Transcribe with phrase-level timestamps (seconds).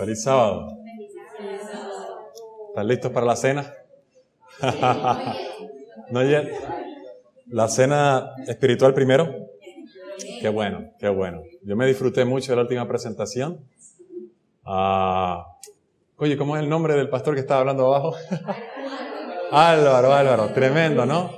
[0.00, 0.78] Feliz sábado.
[2.70, 3.74] ¿Están listos para la cena?
[6.10, 6.20] ¿No
[7.48, 9.28] ¿La cena espiritual primero?
[10.40, 11.42] Qué bueno, qué bueno.
[11.64, 13.60] Yo me disfruté mucho de la última presentación.
[14.64, 15.44] Ah,
[16.16, 18.16] oye, ¿cómo es el nombre del pastor que estaba hablando abajo?
[19.52, 21.30] Álvaro, Álvaro, tremendo, ¿no?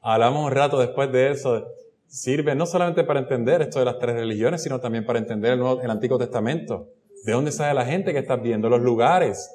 [0.00, 1.66] Hablamos un rato después de eso.
[2.06, 5.58] Sirve no solamente para entender esto de las tres religiones, sino también para entender el,
[5.58, 6.88] Nuevo, el Antiguo Testamento.
[7.24, 8.68] ¿De dónde sale la gente que estás viendo?
[8.68, 9.50] Los lugares.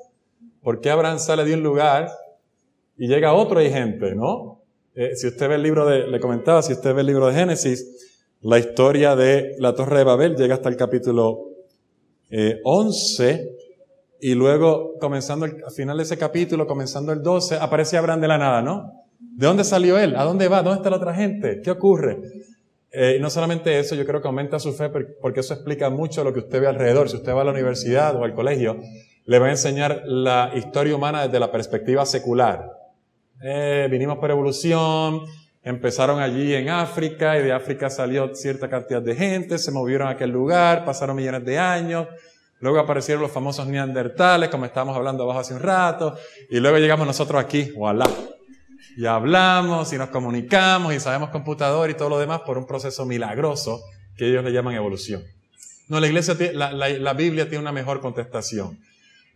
[0.64, 2.10] ¿Por qué Abraham sale de un lugar
[2.98, 4.64] y llega a otro y gente, no?
[4.96, 7.36] Eh, si usted ve el libro de, le comentaba, si usted ve el libro de
[7.36, 11.52] Génesis, la historia de la Torre de Babel llega hasta el capítulo
[12.32, 13.56] eh, 11
[14.22, 18.38] y luego comenzando al final de ese capítulo, comenzando el 12, aparece Abraham de la
[18.40, 18.92] nada, ¿no?
[19.20, 20.16] ¿De dónde salió él?
[20.16, 20.64] ¿A dónde va?
[20.64, 21.62] ¿Dónde está la otra gente?
[21.64, 22.20] ¿Qué ocurre?
[22.92, 26.24] Eh, y no solamente eso, yo creo que aumenta su fe porque eso explica mucho
[26.24, 27.10] lo que usted ve alrededor.
[27.10, 28.80] Si usted va a la universidad o al colegio,
[29.26, 32.72] le va a enseñar la historia humana desde la perspectiva secular.
[33.42, 35.22] Eh, vinimos por evolución,
[35.64, 40.12] empezaron allí en África y de África salió cierta cantidad de gente, se movieron a
[40.12, 42.08] aquel lugar, pasaron millones de años,
[42.60, 46.18] luego aparecieron los famosos neandertales, como estábamos hablando abajo hace un rato,
[46.50, 48.06] y luego llegamos nosotros aquí, voilà.
[48.98, 53.06] Y hablamos y nos comunicamos y sabemos computador y todo lo demás por un proceso
[53.06, 53.82] milagroso
[54.18, 55.24] que ellos le llaman evolución.
[55.88, 58.80] No, la iglesia, la, la Biblia tiene una mejor contestación.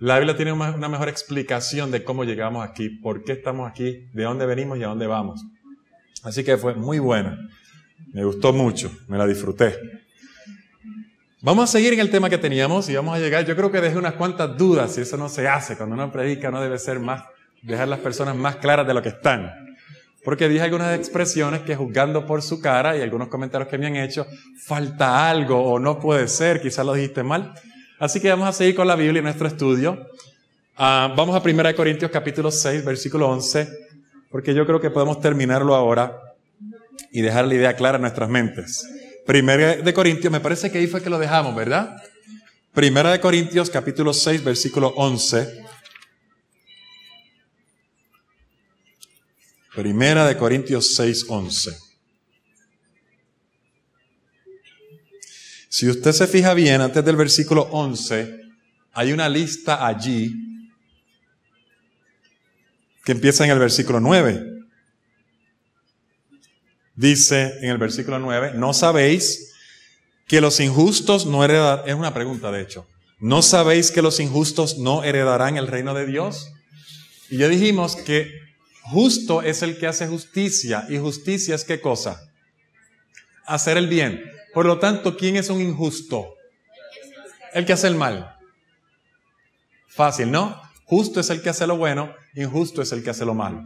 [0.03, 4.23] La Biblia tiene una, mejor explicación de cómo llegamos aquí, por qué estamos aquí, de
[4.23, 5.45] dónde venimos y a dónde vamos.
[6.23, 7.37] Así que fue muy buena.
[8.11, 9.79] Me gustó mucho, me la disfruté.
[11.41, 13.79] Vamos a seguir en el tema que teníamos y vamos a llegar, yo creo que
[13.79, 15.77] dejé unas cuantas dudas y eso no se hace.
[15.77, 17.23] Cuando uno predica no debe ser más,
[17.64, 19.52] dejar las personas más claras de lo que están.
[20.23, 23.95] Porque dije algunas expresiones que juzgando por su cara y algunos comentarios que me han
[23.97, 24.25] hecho,
[24.58, 27.53] falta algo o no puede ser, quizás lo dijiste mal.
[28.00, 30.08] Así que vamos a seguir con la Biblia en nuestro estudio.
[30.78, 33.67] Ah, vamos a 1 Corintios capítulo 6, versículo 11,
[34.30, 36.17] porque yo creo que podemos terminarlo ahora
[37.11, 38.87] y dejar la idea clara en nuestras mentes.
[39.26, 41.95] Primera de Corintios, me parece que ahí fue que lo dejamos, ¿verdad?
[42.73, 45.62] Primera Corintios capítulo 6, versículo 11.
[49.76, 51.76] Primera de Corintios 6, 11.
[55.67, 58.39] Si usted se fija bien, antes del versículo 11,
[58.94, 60.32] hay una lista allí
[63.04, 64.52] que empieza en el versículo 9.
[66.95, 69.55] Dice en el versículo 9, ¿no sabéis
[70.28, 71.90] que los injustos no heredarán?
[71.90, 72.88] Es una pregunta, de hecho.
[73.20, 76.52] ¿No sabéis que los injustos no heredarán el reino de Dios?
[77.32, 78.42] Y ya dijimos que
[78.83, 80.86] justo es el que hace justicia.
[80.89, 82.30] ¿Y justicia es qué cosa?
[83.45, 84.23] Hacer el bien.
[84.54, 86.36] Por lo tanto, ¿quién es un injusto?
[87.54, 88.36] El que hace el mal.
[89.88, 90.61] Fácil, ¿no?
[90.86, 93.64] Justo es el que hace lo bueno, injusto es el que hace lo malo.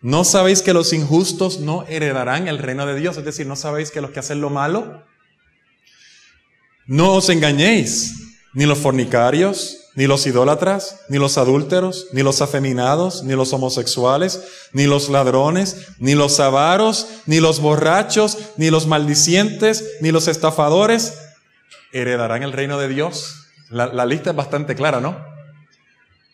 [0.00, 3.16] ¿No sabéis que los injustos no heredarán el reino de Dios?
[3.16, 5.04] Es decir, ¿no sabéis que los que hacen lo malo?
[6.86, 8.14] No os engañéis,
[8.54, 14.68] ni los fornicarios, ni los idólatras, ni los adúlteros, ni los afeminados, ni los homosexuales,
[14.72, 21.18] ni los ladrones, ni los avaros, ni los borrachos, ni los maldicientes, ni los estafadores
[21.92, 23.46] heredarán el reino de Dios.
[23.70, 25.24] La, lista es bastante clara, ¿no?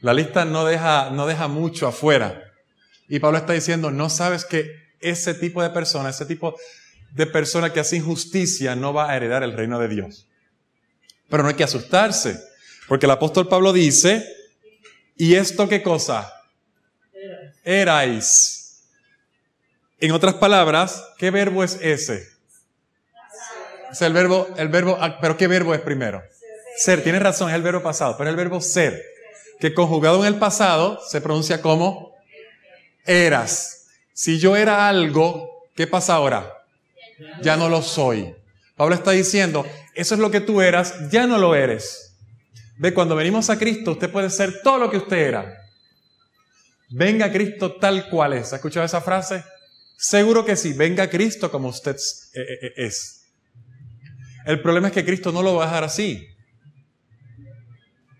[0.00, 2.42] La lista no deja, no deja mucho afuera.
[3.08, 6.56] Y Pablo está diciendo, no sabes que ese tipo de persona, ese tipo
[7.12, 10.26] de persona que hace injusticia no va a heredar el reino de Dios.
[11.28, 12.51] Pero no hay que asustarse.
[12.88, 14.26] Porque el apóstol Pablo dice,
[15.16, 16.32] ¿y esto qué cosa?
[17.64, 18.84] Erais.
[20.00, 22.28] En otras palabras, ¿qué verbo es ese?
[23.92, 26.22] Es el verbo, el verbo, ah, pero ¿qué verbo es primero?
[26.76, 29.02] Ser, tienes razón, es el verbo pasado, pero es el verbo ser,
[29.60, 32.16] que conjugado en el pasado se pronuncia como
[33.04, 33.86] eras.
[34.12, 36.64] Si yo era algo, ¿qué pasa ahora?
[37.42, 38.34] Ya no lo soy.
[38.76, 42.11] Pablo está diciendo, eso es lo que tú eras, ya no lo eres.
[42.82, 45.56] Ve, cuando venimos a Cristo, usted puede ser todo lo que usted era.
[46.90, 48.52] Venga Cristo tal cual es.
[48.52, 49.44] ¿Ha escuchado esa frase?
[49.96, 50.72] Seguro que sí.
[50.72, 53.28] Venga Cristo como usted eh, eh, eh, es.
[54.46, 56.26] El problema es que Cristo no lo va a dejar así.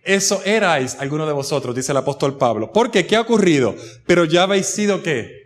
[0.04, 2.70] Eso erais algunos de vosotros, dice el apóstol Pablo.
[2.70, 3.04] ¿Por qué?
[3.04, 3.75] ¿Qué ha ocurrido?
[4.06, 5.42] Pero ya habéis sido qué?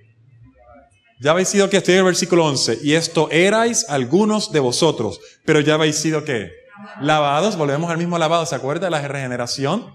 [1.23, 2.81] Ya habéis sido que estoy en el versículo 11.
[2.83, 5.21] Y esto erais algunos de vosotros.
[5.47, 6.66] Pero ya habéis sido qué?
[7.01, 9.95] Lavados, volvemos al mismo lavado, ¿se acuerda de la regeneración?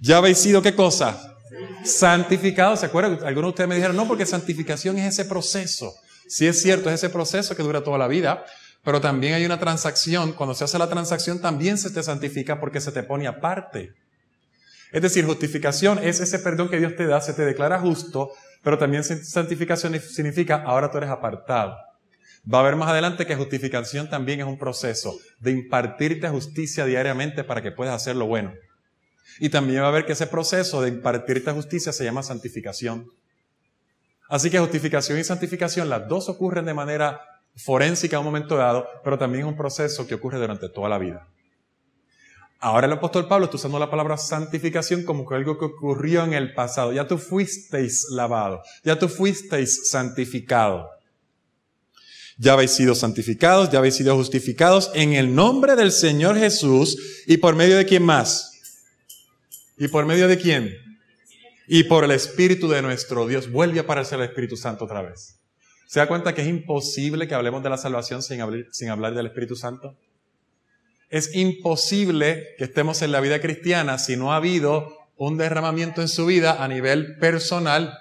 [0.00, 1.36] Ya habéis sido qué cosa?
[1.84, 3.18] Santificados, ¿se acuerdan?
[3.24, 5.92] Algunos de ustedes me dijeron, no, porque santificación es ese proceso.
[6.28, 8.44] Si es cierto, es ese proceso que dura toda la vida.
[8.84, 10.32] pero también hay una transacción.
[10.32, 13.92] Cuando se hace la transacción también se te santifica porque se te pone aparte.
[14.92, 18.30] Es decir, justificación es ese perdón que Dios te da, se te declara justo,
[18.62, 21.76] pero también santificación significa ahora tú eres apartado.
[22.52, 27.44] Va a ver más adelante que justificación también es un proceso de impartirte justicia diariamente
[27.44, 28.54] para que puedas hacer lo bueno.
[29.38, 33.06] Y también va a ver que ese proceso de impartirte justicia se llama santificación.
[34.28, 37.20] Así que justificación y santificación, las dos ocurren de manera
[37.54, 40.98] forénsica en un momento dado, pero también es un proceso que ocurre durante toda la
[40.98, 41.28] vida.
[42.60, 46.32] Ahora el apóstol Pablo está usando la palabra santificación como que algo que ocurrió en
[46.32, 46.92] el pasado.
[46.92, 50.97] Ya tú fuisteis lavado, ya tú fuisteis santificado.
[52.38, 56.96] Ya habéis sido santificados, ya habéis sido justificados en el nombre del Señor Jesús
[57.26, 58.52] y por medio de quién más.
[59.76, 60.74] ¿Y por medio de quién?
[61.66, 63.50] Y por el Espíritu de nuestro Dios.
[63.50, 65.38] Vuelve a aparecer el Espíritu Santo otra vez.
[65.88, 68.40] ¿Se da cuenta que es imposible que hablemos de la salvación sin
[68.72, 69.96] sin hablar del Espíritu Santo?
[71.10, 76.08] Es imposible que estemos en la vida cristiana si no ha habido un derramamiento en
[76.08, 77.98] su vida a nivel personal.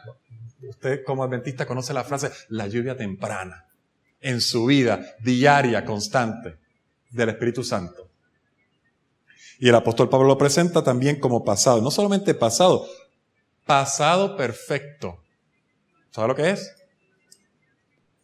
[0.61, 3.66] Usted como adventista conoce la frase, la lluvia temprana,
[4.21, 6.57] en su vida diaria, constante,
[7.11, 8.09] del Espíritu Santo.
[9.59, 12.87] Y el apóstol Pablo lo presenta también como pasado, no solamente pasado,
[13.65, 15.23] pasado perfecto.
[16.11, 16.73] ¿Sabe lo que es?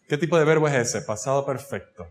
[0.07, 1.01] ¿Qué tipo de verbo es ese?
[1.01, 2.07] Pasado perfecto.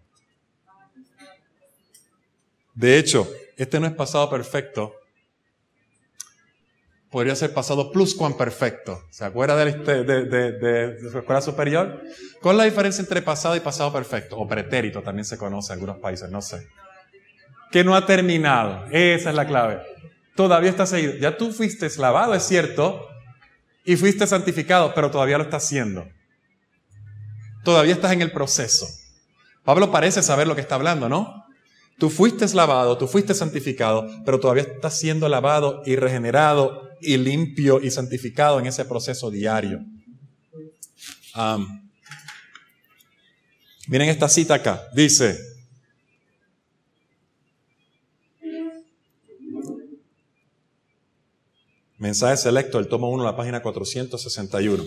[2.75, 4.95] De hecho, este no es pasado perfecto.
[7.13, 9.05] Podría ser pasado plus perfecto.
[9.11, 9.73] ¿Se acuerda de,
[10.03, 12.01] de, su escuela superior?
[12.41, 14.39] ¿Cuál es la diferencia entre pasado y pasado perfecto?
[14.39, 16.67] O pretérito también se conoce en algunos países, no sé.
[17.71, 18.87] Que no ha terminado.
[18.91, 19.83] Esa es la clave.
[20.35, 21.13] Todavía está seguido.
[21.17, 23.07] Ya tú fuiste lavado, es cierto,
[23.85, 26.09] y fuiste santificado, pero todavía lo estás haciendo.
[27.63, 28.87] Todavía estás en el proceso.
[29.65, 31.45] Pablo parece saber lo que está hablando, ¿no?
[31.99, 37.81] Tú fuiste lavado, tú fuiste santificado, pero todavía estás siendo lavado y regenerado y limpio
[37.81, 39.81] y santificado en ese proceso diario.
[43.89, 44.83] miren esta cita acá.
[44.95, 45.39] Dice,
[51.99, 54.85] mensaje selecto, el tomo 1, la página 461.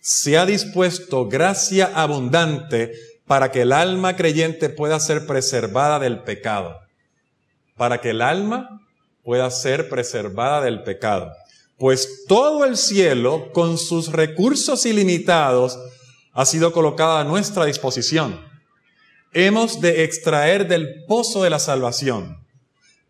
[0.00, 2.92] Se ha dispuesto gracia abundante
[3.26, 6.80] para que el alma creyente pueda ser preservada del pecado.
[7.76, 8.82] Para que el alma
[9.22, 11.32] pueda ser preservada del pecado.
[11.82, 15.76] Pues todo el cielo, con sus recursos ilimitados,
[16.30, 18.40] ha sido colocado a nuestra disposición.
[19.32, 22.38] Hemos de extraer del pozo de la salvación.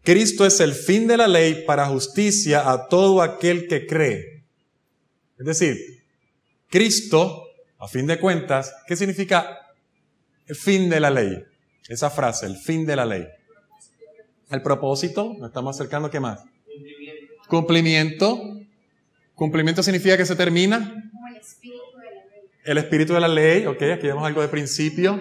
[0.03, 4.47] Cristo es el fin de la ley para justicia a todo aquel que cree.
[5.39, 5.77] Es decir,
[6.71, 7.45] Cristo,
[7.79, 9.59] a fin de cuentas, ¿qué significa
[10.47, 11.45] el fin de la ley.
[11.91, 13.27] Esa frase, el fin de la ley.
[14.49, 16.43] El propósito, nos estamos acercando, ¿qué más?
[16.65, 17.49] Cumplimiento.
[17.49, 18.62] Cumplimiento.
[19.83, 21.11] Significa que se termina.
[21.29, 22.51] el espíritu de la ley.
[22.65, 25.21] El espíritu de la ley, ok, aquí vemos algo de principio.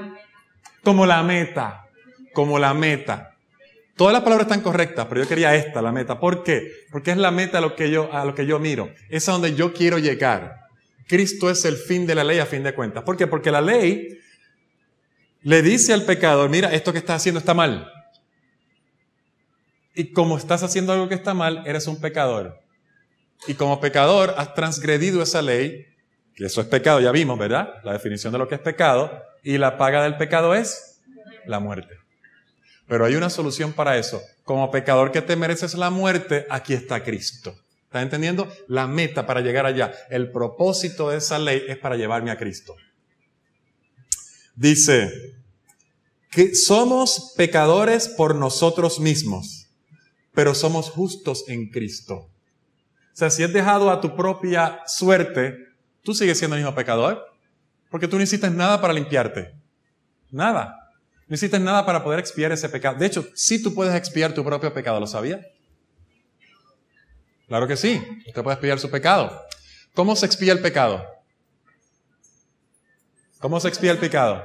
[0.84, 1.86] Como la meta.
[2.34, 3.36] Como la meta.
[3.96, 6.19] Todas las palabras están correctas, pero yo quería esta, la meta.
[6.19, 6.72] ¿Por qué?
[6.92, 8.90] Porque es la meta a lo que yo, a lo que yo miro.
[9.10, 10.62] Es a donde yo quiero llegar.
[11.08, 13.04] Cristo es el fin de la ley a fin de cuentas.
[13.04, 13.28] ¿Por qué?
[13.28, 14.19] Porque la ley
[15.44, 17.92] le dice al pecador, mira, esto que estás haciendo está mal.
[19.94, 22.60] Y como estás haciendo algo que está mal, eres un pecador.
[23.47, 25.88] Y como pecador has transgredido esa ley,
[26.36, 27.75] que eso es pecado, ya vimos, ¿verdad?
[27.83, 29.12] La definición de lo que es pecado.
[29.43, 31.01] Y la paga del pecado es
[31.45, 31.95] la muerte.
[32.88, 34.21] Pero hay una solución para eso.
[34.43, 37.55] Como pecador que te mereces la muerte, aquí está Cristo.
[37.86, 38.48] ¿Estás entendiendo?
[38.67, 42.75] La meta para llegar allá, el propósito de esa ley es para llevarme a Cristo.
[44.55, 45.12] Dice
[46.29, 49.67] que somos pecadores por nosotros mismos,
[50.33, 52.29] pero somos justos en Cristo.
[53.22, 55.56] O sea, si has dejado a tu propia suerte,
[56.01, 57.24] tú sigues siendo el mismo pecador,
[57.92, 59.54] porque tú no necesitas nada para limpiarte.
[60.32, 60.90] Nada.
[61.20, 62.98] No necesitas nada para poder expiar ese pecado.
[62.98, 65.40] De hecho, sí tú puedes expiar tu propio pecado, ¿lo sabía?
[67.48, 69.40] Claro que sí, usted puede expiar su pecado.
[69.94, 71.06] ¿Cómo se expía el pecado?
[73.38, 74.44] ¿Cómo se expía el pecado?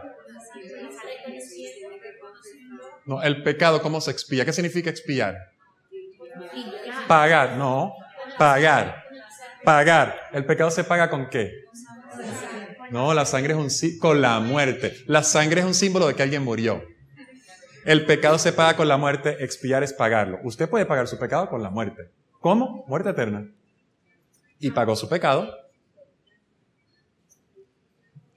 [3.06, 4.44] No, el pecado, ¿cómo se expía?
[4.44, 5.34] ¿Qué significa expiar?
[7.08, 7.94] Pagar, no,
[8.38, 9.04] pagar.
[9.64, 10.18] Pagar.
[10.32, 11.64] ¿El pecado se paga con qué?
[12.90, 14.96] No, la sangre es un símbolo, con la muerte.
[15.06, 16.84] La sangre es un símbolo de que alguien murió.
[17.84, 20.38] El pecado se paga con la muerte, expiar es pagarlo.
[20.42, 22.10] Usted puede pagar su pecado con la muerte.
[22.40, 22.84] ¿Cómo?
[22.86, 23.48] Muerte eterna.
[24.58, 25.52] Y pagó su pecado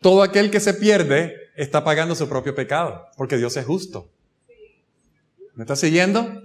[0.02, 4.10] todo aquel que se pierde está pagando su propio pecado, porque Dios es justo.
[5.56, 6.42] ¿Me está siguiendo?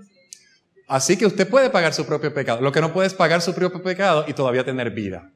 [0.86, 2.60] Así que usted puede pagar su propio pecado.
[2.60, 5.32] Lo que no puede es pagar su propio pecado y todavía tener vida.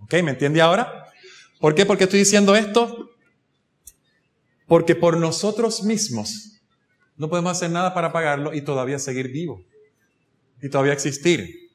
[0.00, 0.14] ¿Ok?
[0.22, 1.06] ¿Me entiende ahora?
[1.60, 1.86] ¿Por qué?
[1.86, 3.10] Porque estoy diciendo esto.
[4.66, 6.60] Porque por nosotros mismos
[7.16, 9.62] no podemos hacer nada para pagarlo y todavía seguir vivo.
[10.60, 11.70] Y todavía existir.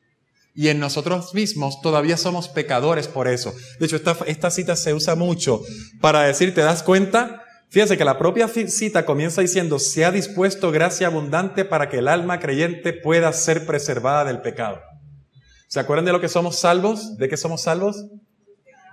[0.53, 3.53] Y en nosotros mismos todavía somos pecadores por eso.
[3.79, 5.61] De hecho, esta, esta cita se usa mucho
[6.01, 7.40] para decir, ¿te das cuenta?
[7.71, 12.09] Fíjense que la propia cita comienza diciendo, se ha dispuesto gracia abundante para que el
[12.09, 14.81] alma creyente pueda ser preservada del pecado.
[15.69, 17.17] ¿Se acuerdan de lo que somos salvos?
[17.17, 18.07] ¿De qué somos salvos?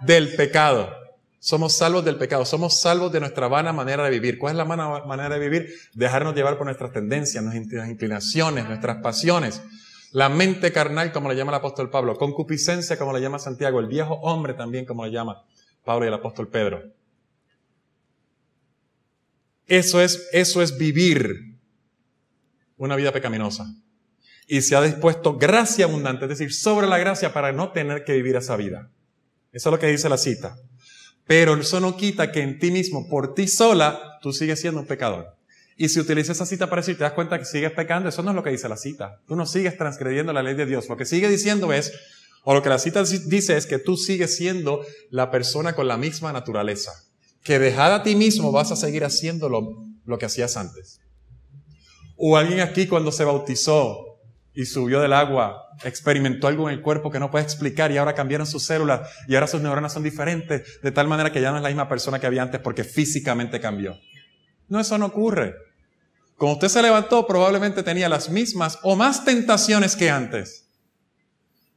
[0.02, 0.94] Del pecado.
[1.40, 4.38] Somos salvos del pecado, somos salvos de nuestra vana manera de vivir.
[4.38, 5.74] ¿Cuál es la vana manera de vivir?
[5.94, 9.60] Dejarnos llevar por nuestras tendencias, nuestras inclinaciones, nuestras pasiones.
[10.12, 12.16] La mente carnal, como le llama el apóstol Pablo.
[12.16, 13.80] Concupiscencia, como le llama Santiago.
[13.80, 15.42] El viejo hombre también, como le llama
[15.84, 16.96] Pablo y el apóstol Pedro.
[19.68, 21.58] Eso es, eso es vivir
[22.78, 23.66] una vida pecaminosa.
[24.46, 28.14] Y se ha dispuesto gracia abundante, es decir, sobre la gracia para no tener que
[28.14, 28.90] vivir esa vida.
[29.52, 30.56] Eso es lo que dice la cita.
[31.26, 34.86] Pero eso no quita que en ti mismo, por ti sola, tú sigues siendo un
[34.86, 35.36] pecador.
[35.76, 38.30] Y si utilizas esa cita para decir, te das cuenta que sigues pecando, eso no
[38.30, 39.20] es lo que dice la cita.
[39.28, 40.88] Tú no sigues transgrediendo la ley de Dios.
[40.88, 41.92] Lo que sigue diciendo es,
[42.42, 45.98] o lo que la cita dice es que tú sigues siendo la persona con la
[45.98, 47.07] misma naturaleza
[47.48, 51.00] que dejada a ti mismo vas a seguir haciendo lo, que hacías antes.
[52.14, 54.20] O alguien aquí cuando se bautizó
[54.52, 58.14] y subió del agua, experimentó algo en el cuerpo que no puede explicar y ahora
[58.14, 61.56] cambiaron sus células y ahora sus neuronas son diferentes, de tal manera que ya no
[61.56, 63.96] es la misma persona que había antes porque físicamente cambió.
[64.68, 65.54] No, eso no ocurre.
[66.36, 70.68] Cuando usted se levantó, probablemente tenía las mismas o más tentaciones que antes.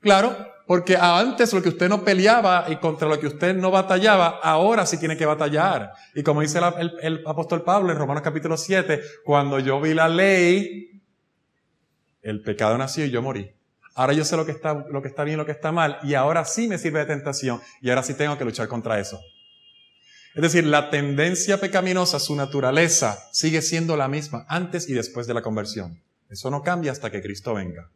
[0.01, 4.39] Claro, porque antes lo que usted no peleaba y contra lo que usted no batallaba,
[4.41, 5.91] ahora sí tiene que batallar.
[6.15, 11.01] Y como dice el, apóstol Pablo en Romanos capítulo 7, cuando yo vi la ley,
[12.21, 13.51] el pecado nació y yo morí.
[13.95, 15.99] Ahora yo sé lo que está, lo que está bien y lo que está mal,
[16.03, 19.19] y ahora sí me sirve de tentación, y ahora sí tengo que luchar contra eso.
[20.33, 25.33] Es decir, la tendencia pecaminosa, su naturaleza, sigue siendo la misma antes y después de
[25.33, 26.01] la conversión.
[26.29, 27.89] Eso no cambia hasta que Cristo venga.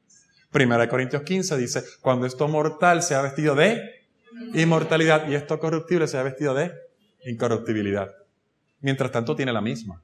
[0.56, 4.08] Primera de Corintios 15 dice, cuando esto mortal se ha vestido de
[4.54, 6.72] inmortalidad y esto corruptible se ha vestido de
[7.26, 8.16] incorruptibilidad.
[8.80, 10.02] Mientras tanto tiene la misma.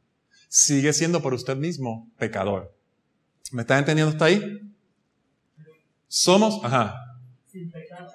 [0.50, 2.76] Sigue siendo por usted mismo pecador.
[3.54, 4.60] ¿Me está entendiendo hasta ahí?
[6.10, 6.98] Somos, ajá.
[7.50, 8.12] Sin pecado.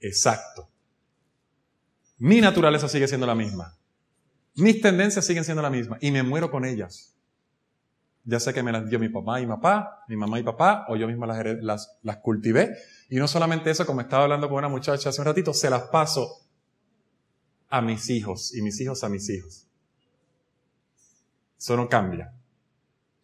[0.00, 0.68] Exacto.
[2.18, 3.72] Mi naturaleza sigue siendo la misma.
[4.56, 7.14] Mis tendencias siguen siendo la misma y me muero con ellas.
[8.24, 10.86] Ya sé que me las dio mi papá y mi papá, mi mamá y papá,
[10.88, 12.76] o yo misma las, las, las cultivé.
[13.08, 15.82] Y no solamente eso, como estaba hablando con una muchacha hace un ratito, se las
[15.84, 16.28] paso
[17.68, 19.66] a mis hijos y mis hijos a mis hijos.
[21.58, 22.34] Eso no cambia.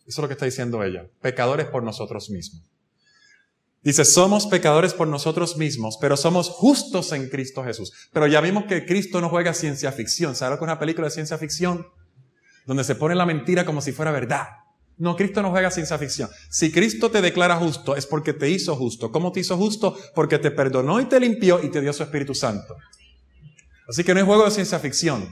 [0.01, 1.07] Eso es lo que está diciendo ella.
[1.21, 2.63] Pecadores por nosotros mismos.
[3.83, 7.93] Dice, somos pecadores por nosotros mismos, pero somos justos en Cristo Jesús.
[8.13, 10.35] Pero ya vimos que Cristo no juega ciencia ficción.
[10.35, 11.87] ¿Sabes lo que es una película de ciencia ficción?
[12.67, 14.47] Donde se pone la mentira como si fuera verdad.
[14.99, 16.29] No, Cristo no juega ciencia ficción.
[16.51, 19.13] Si Cristo te declara justo, es porque te hizo justo.
[19.13, 19.97] ¿Cómo te hizo justo?
[20.15, 22.77] Porque te perdonó y te limpió y te dio su Espíritu Santo.
[23.89, 25.29] Así que no es juego de ciencia ficción.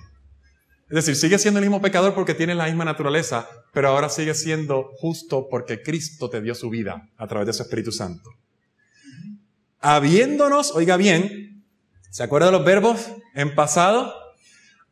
[0.89, 4.35] Es decir, sigue siendo el mismo pecador porque tiene la misma naturaleza, pero ahora sigue
[4.35, 8.31] siendo justo porque Cristo te dio su vida a través de su Espíritu Santo.
[9.81, 11.65] Habiéndonos, oiga bien,
[12.11, 13.05] ¿se acuerda de los verbos
[13.35, 14.15] en pasado?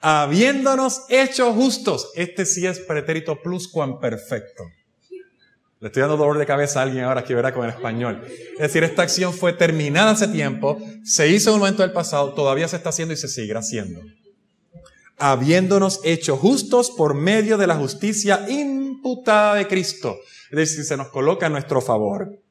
[0.06, 2.10] Habiéndonos hecho justos.
[2.14, 3.38] Este sí es pretérito
[4.00, 4.64] perfecto.
[5.80, 8.22] Le estoy dando dolor de cabeza a alguien ahora que verá con el español.
[8.54, 12.34] Es decir, esta acción fue terminada hace tiempo, se hizo en un momento del pasado,
[12.34, 14.02] todavía se está haciendo y se seguirá haciendo.
[15.16, 20.18] Habiéndonos hecho justos por medio de la justicia imputada de Cristo.
[20.50, 22.42] Es decir, se nos coloca a nuestro favor.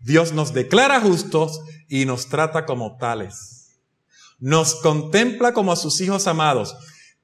[0.00, 3.78] Dios nos declara justos y nos trata como tales.
[4.40, 6.76] Nos contempla como a sus hijos amados.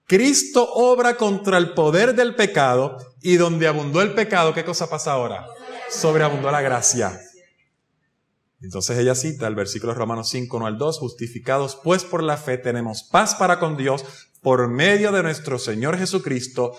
[0.06, 5.12] Cristo obra contra el poder del pecado y donde abundó el pecado, ¿qué cosa pasa
[5.12, 5.46] ahora?
[5.90, 7.18] Sobreabundó la gracia.
[8.60, 12.58] Entonces ella cita el versículo Romanos 5, 1 al 2, justificados pues por la fe
[12.58, 14.04] tenemos paz para con Dios
[14.40, 16.76] por medio de nuestro Señor Jesucristo,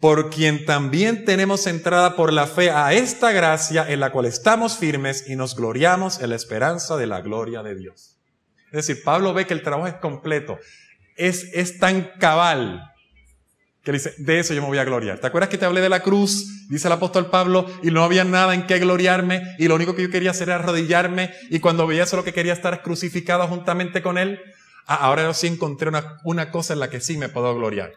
[0.00, 4.76] por quien también tenemos entrada por la fe a esta gracia en la cual estamos
[4.76, 8.18] firmes y nos gloriamos en la esperanza de la gloria de Dios.
[8.66, 10.58] Es decir, Pablo ve que el trabajo es completo
[11.16, 12.82] es, tan cabal
[13.82, 15.18] que dice, de eso yo me voy a gloriar.
[15.18, 16.66] ¿Te acuerdas que te hablé de la cruz?
[16.68, 20.02] Dice el apóstol Pablo, y no había nada en qué gloriarme, y lo único que
[20.02, 24.02] yo quería hacer era arrodillarme, y cuando veía eso lo que quería estar crucificado juntamente
[24.02, 24.40] con él.
[24.86, 27.92] Ah, ahora yo sí encontré una, una cosa en la que sí me puedo gloriar.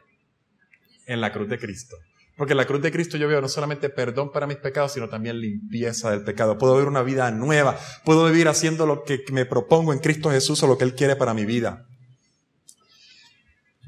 [1.07, 1.97] En la cruz de Cristo.
[2.37, 5.07] Porque en la cruz de Cristo yo veo no solamente perdón para mis pecados, sino
[5.07, 6.57] también limpieza del pecado.
[6.57, 7.79] Puedo vivir una vida nueva.
[8.03, 11.15] Puedo vivir haciendo lo que me propongo en Cristo Jesús o lo que Él quiere
[11.15, 11.85] para mi vida.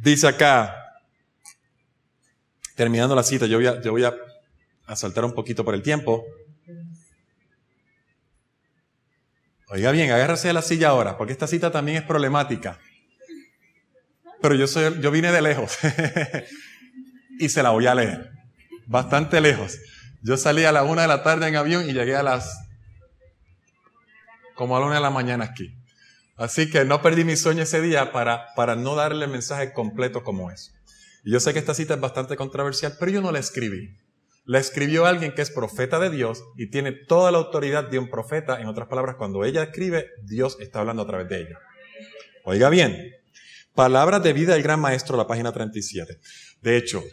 [0.02, 0.76] Dice acá,
[2.76, 4.16] terminando la cita, yo voy a, yo voy a,
[4.96, 6.24] saltar un poquito por el tiempo.
[9.70, 12.80] Oiga bien, agárrese de la silla ahora, porque esta cita también es problemática.
[14.42, 15.78] Pero yo soy, yo vine de lejos
[17.40, 18.32] y se la voy a leer.
[18.86, 19.78] Bastante lejos.
[20.22, 22.68] Yo salí a la una de la tarde en avión y llegué a las
[24.56, 25.77] como a la una de la mañana aquí.
[26.38, 30.24] Así que no perdí mi sueño ese día para, para no darle el mensaje completo
[30.24, 30.74] como es.
[31.24, 33.98] Y yo sé que esta cita es bastante controversial, pero yo no la escribí.
[34.46, 38.10] La escribió alguien que es profeta de Dios y tiene toda la autoridad de un
[38.10, 38.62] profeta.
[38.62, 41.60] En otras palabras, cuando ella escribe, Dios está hablando a través de ella.
[42.46, 43.12] Oiga bien,
[43.78, 46.20] Palabras de vida del gran maestro, la página 37.
[46.64, 47.04] De hecho,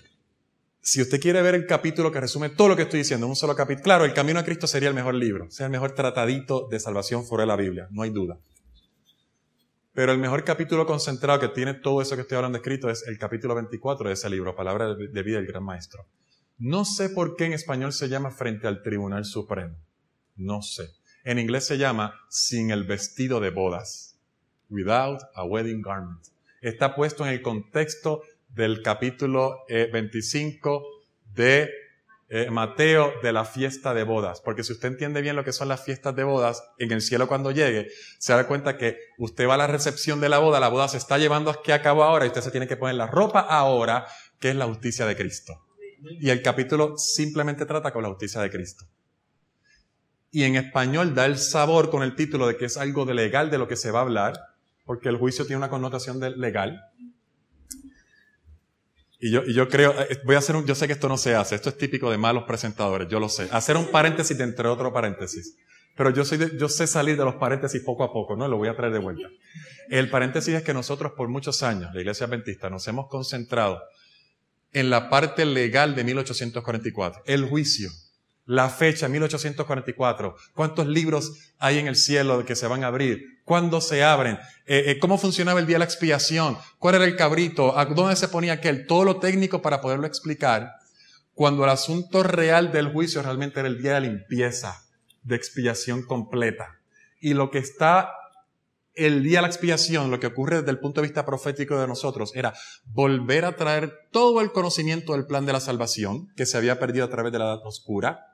[0.80, 3.36] si usted quiere ver el capítulo que resume todo lo que estoy diciendo en un
[3.36, 6.66] solo capítulo, claro, el camino a Cristo sería el mejor libro, sea el mejor tratadito
[6.70, 8.38] de salvación fuera de la Biblia, no hay duda.
[9.94, 13.16] Pero el mejor capítulo concentrado que tiene todo eso que estoy hablando escrito es el
[13.16, 16.04] capítulo 24 de ese libro, Palabra de vida del gran maestro.
[16.58, 19.76] No sé por qué en español se llama frente al Tribunal Supremo.
[20.34, 20.90] No sé.
[21.22, 24.18] En inglés se llama sin el vestido de bodas.
[24.68, 26.26] Without a wedding garment.
[26.60, 31.70] Está puesto en el contexto del capítulo 25 eh, de
[32.28, 34.40] eh, Mateo de la fiesta de bodas.
[34.40, 37.28] Porque si usted entiende bien lo que son las fiestas de bodas, en el cielo
[37.28, 37.88] cuando llegue,
[38.18, 40.96] se da cuenta que usted va a la recepción de la boda, la boda se
[40.96, 44.06] está llevando aquí a cabo ahora y usted se tiene que poner la ropa ahora,
[44.40, 45.66] que es la justicia de Cristo.
[46.20, 48.84] Y el capítulo simplemente trata con la justicia de Cristo.
[50.30, 53.50] Y en español da el sabor con el título de que es algo de legal
[53.50, 54.34] de lo que se va a hablar,
[54.84, 56.82] porque el juicio tiene una connotación de legal.
[59.26, 61.54] Y yo, creo, eh, voy a hacer un, yo sé que esto no se hace,
[61.54, 63.48] esto es típico de malos presentadores, yo lo sé.
[63.52, 65.56] Hacer un paréntesis de entre otro paréntesis.
[65.96, 68.46] Pero yo, soy yo sé salir de los paréntesis poco a poco, ¿no?
[68.48, 69.26] Lo voy a traer de vuelta.
[69.88, 73.80] El paréntesis es que nosotros por muchos años, la Iglesia Adventista, nos hemos concentrado
[74.74, 77.88] en la parte legal de 1844, el juicio,
[78.46, 83.80] la fecha 1844, cuántos libros hay en el cielo que se van a abrir, cuándo
[83.80, 87.78] se abren, eh, eh, cómo funcionaba el día de la expiación, cuál era el cabrito,
[87.78, 90.72] a dónde se ponía aquel, todo lo técnico para poderlo explicar,
[91.32, 94.84] cuando el asunto real del juicio realmente era el día de limpieza,
[95.22, 96.78] de expiación completa.
[97.20, 98.12] Y lo que está
[98.94, 101.88] el día de la expiación, lo que ocurre desde el punto de vista profético de
[101.88, 102.54] nosotros, era
[102.84, 107.04] volver a traer todo el conocimiento del plan de la salvación que se había perdido
[107.04, 108.33] a través de la edad oscura,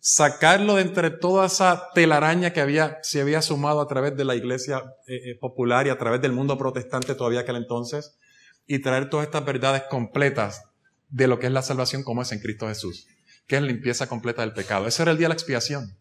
[0.00, 4.34] sacarlo de entre toda esa telaraña que había, se había sumado a través de la
[4.34, 8.18] iglesia eh, eh, popular y a través del mundo protestante todavía aquel entonces,
[8.66, 10.62] y traer todas estas verdades completas
[11.08, 13.06] de lo que es la salvación como es en Cristo Jesús,
[13.46, 14.86] que es limpieza completa del pecado.
[14.86, 15.96] Ese era el día de la expiación.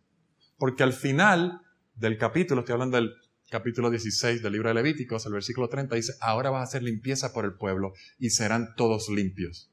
[0.58, 1.62] Porque al final
[1.96, 3.14] del capítulo, estoy hablando del
[3.50, 7.34] capítulo 16 del libro de Levíticos, el versículo 30 dice, ahora vas a hacer limpieza
[7.34, 9.69] por el pueblo y serán todos limpios.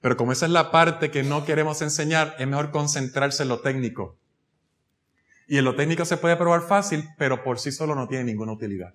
[0.00, 3.60] Pero como esa es la parte que no queremos enseñar, es mejor concentrarse en lo
[3.60, 4.18] técnico.
[5.46, 8.52] Y en lo técnico se puede probar fácil, pero por sí solo no tiene ninguna
[8.52, 8.94] utilidad.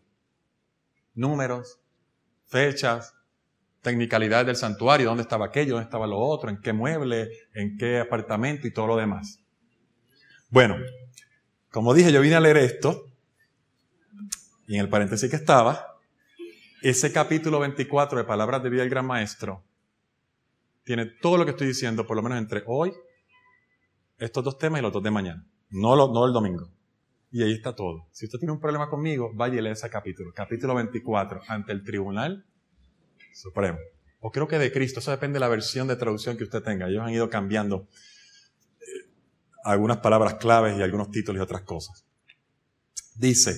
[1.13, 1.79] Números,
[2.47, 3.13] fechas,
[3.81, 7.99] tecnicalidad del santuario, dónde estaba aquello, dónde estaba lo otro, en qué mueble, en qué
[7.99, 9.39] apartamento y todo lo demás.
[10.49, 10.77] Bueno,
[11.69, 13.11] como dije, yo vine a leer esto
[14.67, 15.99] y en el paréntesis que estaba,
[16.81, 19.63] ese capítulo 24 de Palabras de Vida del Gran Maestro
[20.85, 22.93] tiene todo lo que estoy diciendo, por lo menos entre hoy,
[24.17, 25.45] estos dos temas y los dos de mañana.
[25.69, 26.69] No, no el domingo.
[27.31, 28.07] Y ahí está todo.
[28.11, 30.31] Si usted tiene un problema conmigo, vaya y lea ese capítulo.
[30.33, 32.45] Capítulo 24, ante el Tribunal
[33.33, 33.77] Supremo.
[34.21, 34.99] O creo que de Cristo.
[34.99, 36.87] Eso depende de la versión de traducción que usted tenga.
[36.87, 37.89] Ellos han ido cambiando
[38.79, 39.09] eh,
[39.65, 42.05] algunas palabras claves y algunos títulos y otras cosas.
[43.15, 43.55] Dice,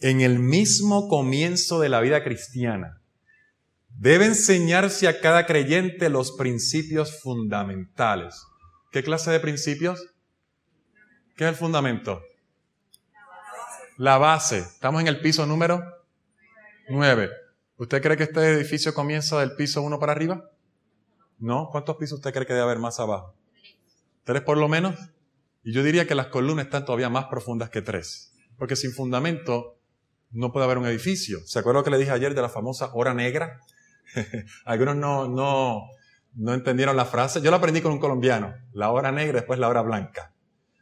[0.00, 3.00] en el mismo comienzo de la vida cristiana,
[3.98, 8.46] debe enseñarse a cada creyente los principios fundamentales.
[8.90, 10.06] ¿Qué clase de principios?
[11.36, 12.22] ¿Qué es el fundamento?
[13.96, 14.58] La base.
[14.58, 15.82] Estamos en el piso número
[16.88, 17.30] 9.
[17.78, 20.50] ¿Usted cree que este edificio comienza del piso 1 para arriba?
[21.38, 21.68] ¿No?
[21.70, 23.34] ¿Cuántos pisos usted cree que debe haber más abajo?
[24.24, 24.96] ¿Tres por lo menos?
[25.62, 28.32] Y yo diría que las columnas están todavía más profundas que tres.
[28.58, 29.76] Porque sin fundamento
[30.30, 31.40] no puede haber un edificio.
[31.44, 33.60] ¿Se acuerda que le dije ayer de la famosa hora negra?
[34.64, 35.88] Algunos no, no,
[36.34, 37.40] no entendieron la frase.
[37.40, 38.54] Yo la aprendí con un colombiano.
[38.72, 40.32] La hora negra, después la hora blanca.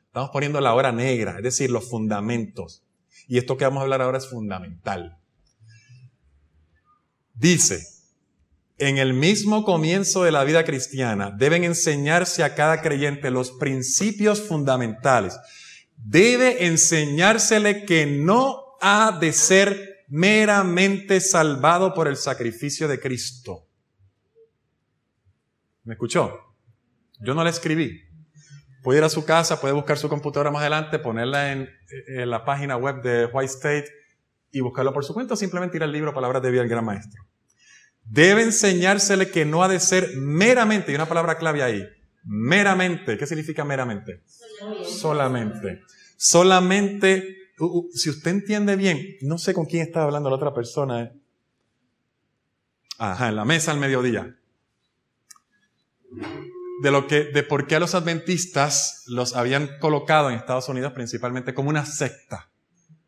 [0.06, 2.84] Estamos poniendo la hora negra, es decir, los fundamentos.
[3.26, 5.18] Y esto que vamos a hablar ahora es fundamental.
[7.34, 7.84] Dice,
[8.78, 14.40] en el mismo comienzo de la vida cristiana deben enseñarse a cada creyente los principios
[14.40, 15.36] fundamentales.
[15.96, 23.66] Debe enseñársele que no ha de ser meramente salvado por el sacrificio de Cristo.
[25.84, 26.38] ¿Me escuchó?
[27.20, 28.02] Yo no le escribí.
[28.82, 31.70] Puede ir a su casa, puede buscar su computadora más adelante, ponerla en,
[32.06, 33.86] la página web de White State
[34.50, 36.84] y buscarlo por su cuenta o simplemente ir al libro Palabras de Vida del Gran
[36.84, 37.24] Maestro.
[38.04, 41.88] Debe enseñársele que no ha de ser meramente, y una palabra clave ahí,
[42.24, 43.16] meramente.
[43.16, 44.22] ¿Qué significa meramente?
[44.84, 45.82] Solamente.
[46.16, 47.43] Solamente,
[47.92, 51.02] si usted entiende bien, no sé con quién está hablando la otra persona.
[51.02, 51.12] ¿eh?
[52.98, 54.36] Ajá, en la mesa al mediodía
[56.80, 60.92] de lo que, de por qué a los adventistas los habían colocado en Estados Unidos
[60.92, 62.50] principalmente como una secta.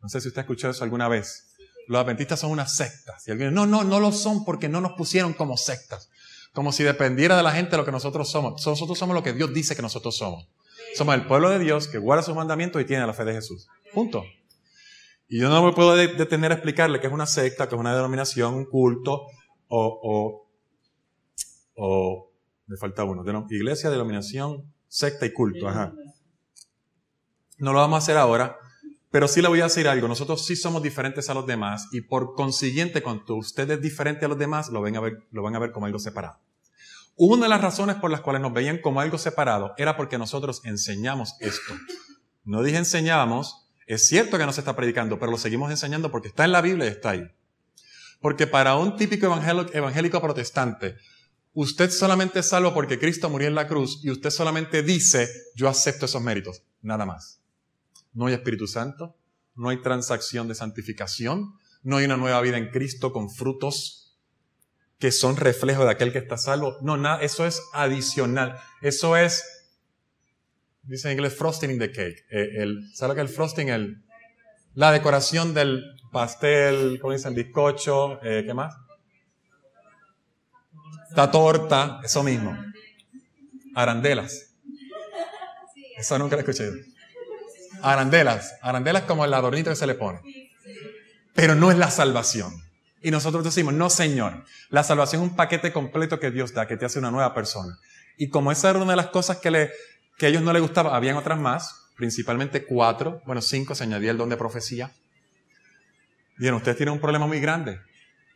[0.03, 1.55] No sé si usted ha escuchado eso alguna vez.
[1.89, 3.17] Los adventistas son una secta.
[3.27, 6.11] Y alguien, no, no, no lo son porque no nos pusieron como sectas.
[6.53, 8.65] Como si dependiera de la gente lo que nosotros somos.
[8.67, 10.49] Nosotros somos lo que Dios dice que nosotros somos.
[10.95, 13.69] Somos el pueblo de Dios que guarda sus mandamientos y tiene la fe de Jesús.
[13.93, 14.25] Punto.
[15.29, 17.95] Y yo no me puedo detener a explicarle que es una secta, que es una
[17.95, 19.27] denominación, un culto
[19.69, 20.49] o, o,
[21.77, 22.33] o
[22.67, 23.47] me falta uno.
[23.51, 25.69] iglesia, denominación, secta y culto.
[25.69, 25.93] Ajá.
[27.59, 28.59] No lo vamos a hacer ahora,
[29.11, 30.09] pero sí le voy a decir algo.
[30.09, 34.29] Nosotros sí somos diferentes a los demás y por consiguiente, cuando usted es diferente a
[34.29, 36.39] los demás, lo van a ver, lo van a ver como algo separado.
[37.17, 40.61] Una de las razones por las cuales nos veían como algo separado era porque nosotros
[40.65, 41.75] enseñamos esto.
[42.45, 46.29] No dije enseñábamos, es cierto que no se está predicando, pero lo seguimos enseñando porque
[46.29, 47.31] está en la Biblia y está ahí.
[48.21, 50.97] Porque para un típico evangélico protestante,
[51.59, 55.71] Usted solamente es salvo porque Cristo murió en la cruz y usted solamente dice, yo
[55.71, 56.63] acepto esos méritos.
[56.83, 57.41] Nada más.
[58.13, 59.17] No hay Espíritu Santo,
[59.55, 64.19] no hay transacción de santificación, no hay una nueva vida en Cristo con frutos
[64.99, 66.77] que son reflejo de aquel que está salvo.
[66.83, 68.61] No, nada, eso es adicional.
[68.83, 69.43] Eso es,
[70.87, 72.25] dice en inglés, frosting in the cake.
[72.31, 73.69] Eh, el, ¿Sabe lo que es el frosting?
[73.69, 74.03] El,
[74.75, 77.35] la decoración del pastel, ¿cómo dicen?
[77.35, 78.75] Bizcocho, eh, ¿qué más?
[81.09, 82.57] Esta torta, eso mismo.
[83.75, 84.55] Arandelas.
[85.97, 86.71] Eso nunca lo escuché.
[87.83, 88.55] Arandelas.
[88.61, 90.21] Arandelas como el adornito que se le pone.
[91.35, 92.53] Pero no es la salvación.
[93.03, 96.77] Y nosotros decimos, no Señor, la salvación es un paquete completo que Dios da, que
[96.77, 97.79] te hace una nueva persona.
[98.19, 99.71] Y como esa era una de las cosas que, le,
[100.17, 104.11] que a ellos no les gustaba, habían otras más, principalmente cuatro, bueno, cinco, se añadía
[104.11, 104.93] el don de profecía.
[106.39, 107.81] Bien, ustedes tienen un problema muy grande.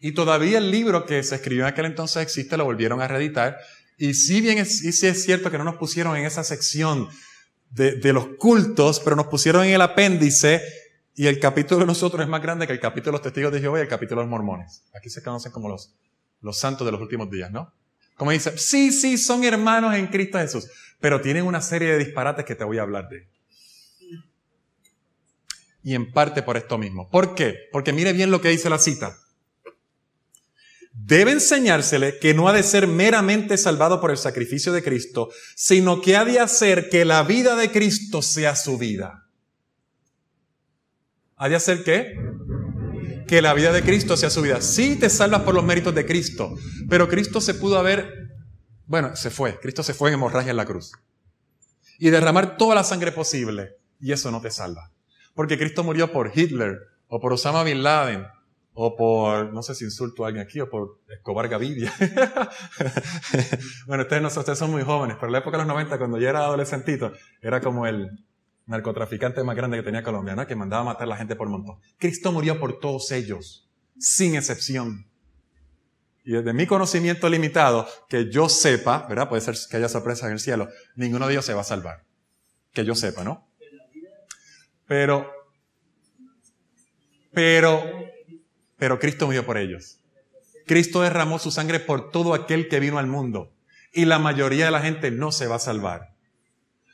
[0.01, 3.59] Y todavía el libro que se escribió en aquel entonces existe, lo volvieron a reeditar.
[3.99, 7.09] Y si bien es, sí es cierto que no nos pusieron en esa sección
[7.71, 10.63] de, de, los cultos, pero nos pusieron en el apéndice
[11.15, 13.61] y el capítulo de nosotros es más grande que el capítulo de los testigos de
[13.61, 14.85] Jehová y el capítulo de los mormones.
[14.95, 15.95] Aquí se conocen como los,
[16.41, 17.75] los santos de los últimos días, ¿no?
[18.21, 20.69] Como dice, sí, sí, son hermanos en Cristo Jesús,
[21.01, 23.27] pero tienen una serie de disparates que te voy a hablar de.
[25.83, 27.09] Y en parte por esto mismo.
[27.09, 27.55] ¿Por qué?
[27.73, 29.17] Porque mire bien lo que dice la cita
[30.93, 36.03] debe enseñársele que no ha de ser meramente salvado por el sacrificio de Cristo, sino
[36.03, 39.31] que ha de hacer que la vida de Cristo sea su vida.
[41.37, 42.15] ¿Ha de hacer qué?
[43.31, 44.61] Que la vida de Cristo sea su vida.
[44.61, 46.53] Sí te salvas por los méritos de Cristo,
[46.89, 48.35] pero Cristo se pudo haber,
[48.87, 50.91] bueno, se fue, Cristo se fue en hemorragia en la cruz.
[52.01, 54.91] Y derramar toda la sangre posible, y eso no te salva.
[55.33, 58.27] Porque Cristo murió por Hitler, o por Osama Bin Laden,
[58.73, 61.95] o por, no sé si insulto a alguien aquí, o por Escobar Gavidia.
[63.87, 66.19] bueno, ustedes, no, ustedes son muy jóvenes, pero en la época de los 90, cuando
[66.19, 68.11] yo era adolescentito, era como el
[68.71, 70.47] narcotraficante más grande que tenía Colombia, ¿no?
[70.47, 71.79] que mandaba a matar a la gente por montón.
[71.99, 75.07] Cristo murió por todos ellos, sin excepción.
[76.25, 79.29] Y desde mi conocimiento limitado, que yo sepa, ¿verdad?
[79.29, 82.05] Puede ser que haya sorpresas en el cielo, ninguno de ellos se va a salvar.
[82.73, 83.49] Que yo sepa, ¿no?
[84.87, 85.31] Pero,
[87.33, 88.11] pero
[88.81, 89.99] pero Cristo murió por ellos.
[90.67, 93.53] Cristo derramó su sangre por todo aquel que vino al mundo
[93.93, 96.10] y la mayoría de la gente no se va a salvar.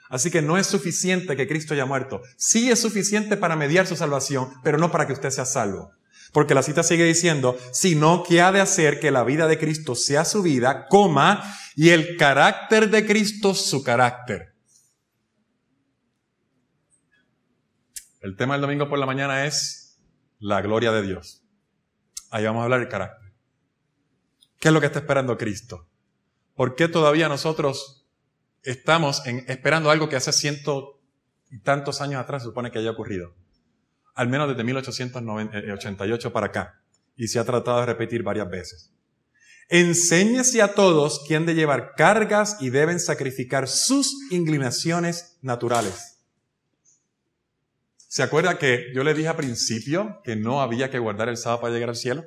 [0.09, 2.23] Así que no es suficiente que Cristo haya muerto.
[2.37, 5.91] Sí es suficiente para mediar su salvación, pero no para que usted sea salvo.
[6.33, 9.95] Porque la cita sigue diciendo, sino que ha de hacer que la vida de Cristo
[9.95, 11.43] sea su vida, coma,
[11.75, 14.55] y el carácter de Cristo su carácter.
[18.21, 20.01] El tema del domingo por la mañana es
[20.39, 21.45] la gloria de Dios.
[22.31, 23.33] Ahí vamos a hablar del carácter.
[24.59, 25.89] ¿Qué es lo que está esperando Cristo?
[26.55, 28.06] ¿Por qué todavía nosotros
[28.67, 31.01] estamos esperando algo que hace ciento
[31.51, 33.35] y tantos años atrás se supone que haya ocurrido?
[34.15, 36.83] Al menos desde 1888 para acá.
[37.19, 38.93] y se ha tratado de repetir varias veces.
[39.69, 46.19] Enséñese a todos quién de llevar cargas y deben sacrificar sus inclinaciones naturales.
[48.09, 51.63] ¿Se acuerda que yo le dije al principio que no había que guardar el sábado
[51.63, 52.25] para llegar al cielo?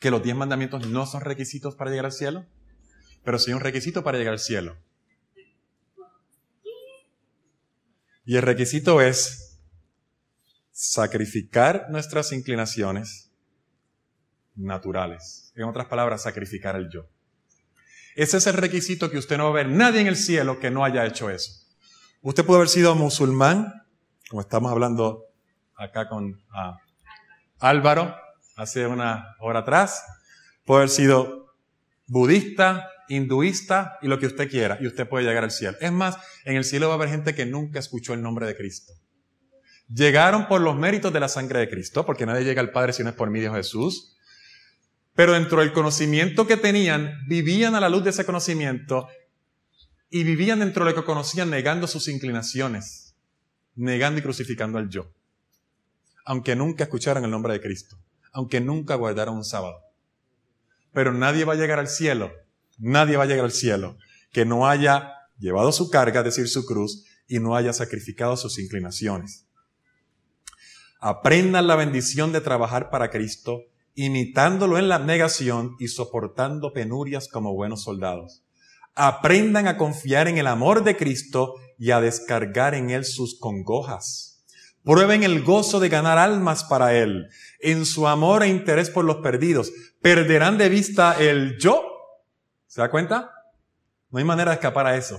[0.00, 2.46] Que los diez mandamientos no son requisitos para llegar al cielo,
[3.28, 4.74] pero sí un requisito para llegar al cielo.
[8.24, 9.60] Y el requisito es
[10.70, 13.30] sacrificar nuestras inclinaciones
[14.54, 15.52] naturales.
[15.56, 17.06] En otras palabras, sacrificar el yo.
[18.16, 20.70] Ese es el requisito que usted no va a ver nadie en el cielo que
[20.70, 21.52] no haya hecho eso.
[22.22, 23.74] Usted puede haber sido musulmán,
[24.30, 25.26] como estamos hablando
[25.76, 26.78] acá con ah,
[27.58, 28.16] Álvaro
[28.56, 30.02] hace una hora atrás.
[30.64, 31.52] Puede haber sido
[32.06, 35.76] budista, hinduista y lo que usted quiera, y usted puede llegar al cielo.
[35.80, 38.56] Es más, en el cielo va a haber gente que nunca escuchó el nombre de
[38.56, 38.92] Cristo.
[39.92, 43.02] Llegaron por los méritos de la sangre de Cristo, porque nadie llega al Padre si
[43.02, 44.14] no es por mí, dijo Jesús.
[45.14, 49.08] Pero dentro del conocimiento que tenían, vivían a la luz de ese conocimiento
[50.10, 53.16] y vivían dentro de lo que conocían negando sus inclinaciones,
[53.74, 55.10] negando y crucificando al yo.
[56.24, 57.98] Aunque nunca escucharan el nombre de Cristo,
[58.32, 59.80] aunque nunca guardaran un sábado.
[60.92, 62.30] Pero nadie va a llegar al cielo
[62.78, 63.98] Nadie va a llegar al cielo
[64.32, 68.58] que no haya llevado su carga, es decir, su cruz, y no haya sacrificado sus
[68.58, 69.46] inclinaciones.
[71.00, 73.62] Aprendan la bendición de trabajar para Cristo,
[73.94, 78.42] imitándolo en la negación y soportando penurias como buenos soldados.
[78.94, 84.44] Aprendan a confiar en el amor de Cristo y a descargar en Él sus congojas.
[84.82, 87.28] Prueben el gozo de ganar almas para Él.
[87.60, 91.97] En su amor e interés por los perdidos, perderán de vista el yo
[92.68, 93.32] ¿Se da cuenta?
[94.10, 95.18] No hay manera de escapar a eso.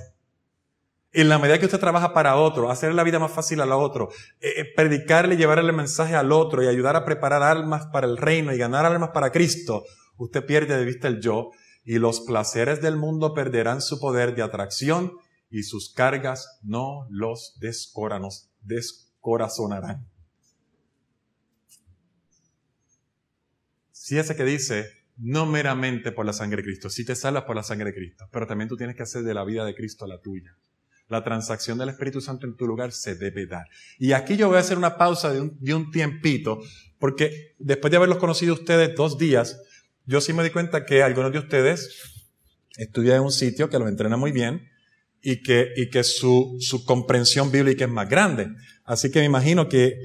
[1.11, 4.09] En la medida que usted trabaja para otro, hacer la vida más fácil al otro,
[4.39, 8.05] eh, eh, predicarle y llevarle el mensaje al otro y ayudar a preparar almas para
[8.05, 9.83] el reino y ganar almas para Cristo,
[10.17, 11.49] usted pierde de vista el yo
[11.83, 15.13] y los placeres del mundo perderán su poder de atracción
[15.49, 17.57] y sus cargas no los
[18.61, 20.07] descorazonarán.
[23.91, 26.89] Si ese que dice, no meramente por la sangre de Cristo.
[26.89, 29.33] Sí te salvas por la sangre de Cristo, pero también tú tienes que hacer de
[29.33, 30.55] la vida de Cristo la tuya.
[31.07, 33.65] La transacción del Espíritu Santo en tu lugar se debe dar.
[33.97, 36.59] Y aquí yo voy a hacer una pausa de un, tiempito,
[36.99, 39.59] porque después de haberlos conocido ustedes dos días,
[40.05, 42.27] yo sí me di cuenta que algunos de ustedes
[42.77, 44.69] estudian en un sitio que los entrena muy bien
[45.21, 48.47] y que, su comprensión bíblica es más grande.
[48.85, 49.97] Así que me imagino que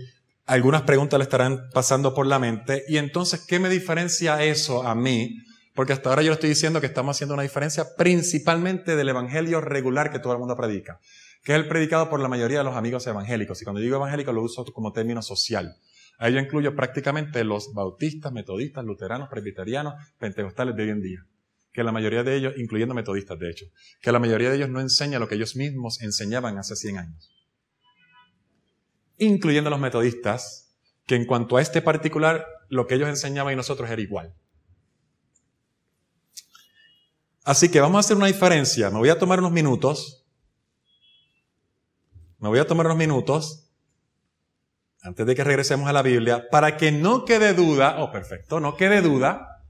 [0.47, 2.85] algunas preguntas le estarán pasando por la mente.
[2.89, 5.39] Y entonces, ¿qué me diferencia eso a mí?
[5.75, 10.13] Porque hasta ahora yo estoy diciendo que estamos haciendo una diferencia principalmente del evangelio regular
[10.13, 11.01] que todo el mundo predica,
[11.43, 13.61] que es el predicado por la mayoría de los amigos evangélicos.
[13.61, 15.75] Y cuando digo evangélico lo uso como término social.
[16.19, 21.27] Ahí yo incluyo prácticamente los bautistas, metodistas, luteranos, presbiterianos, pentecostales de hoy en día.
[21.73, 23.67] Que la mayoría de ellos, incluyendo metodistas de hecho,
[24.01, 27.34] que la mayoría de ellos no enseña lo que ellos mismos enseñaban hace 100 años
[29.19, 33.91] incluyendo los metodistas, que en cuanto a este particular, lo que ellos enseñaban y nosotros
[33.91, 34.35] era igual.
[37.45, 38.91] Así que vamos a hacer una diferencia.
[38.91, 40.25] Me voy a tomar unos minutos.
[42.39, 43.71] Me voy a tomar unos minutos
[45.03, 48.77] antes de que regresemos a la Biblia para que no quede duda, oh perfecto, no
[48.77, 49.63] quede duda.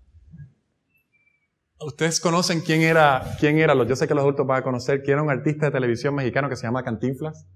[1.80, 5.14] Ustedes conocen quién era, quién era, yo sé que los adultos van a conocer, quién
[5.14, 7.46] era un artista de televisión mexicano que se llama Cantinflas.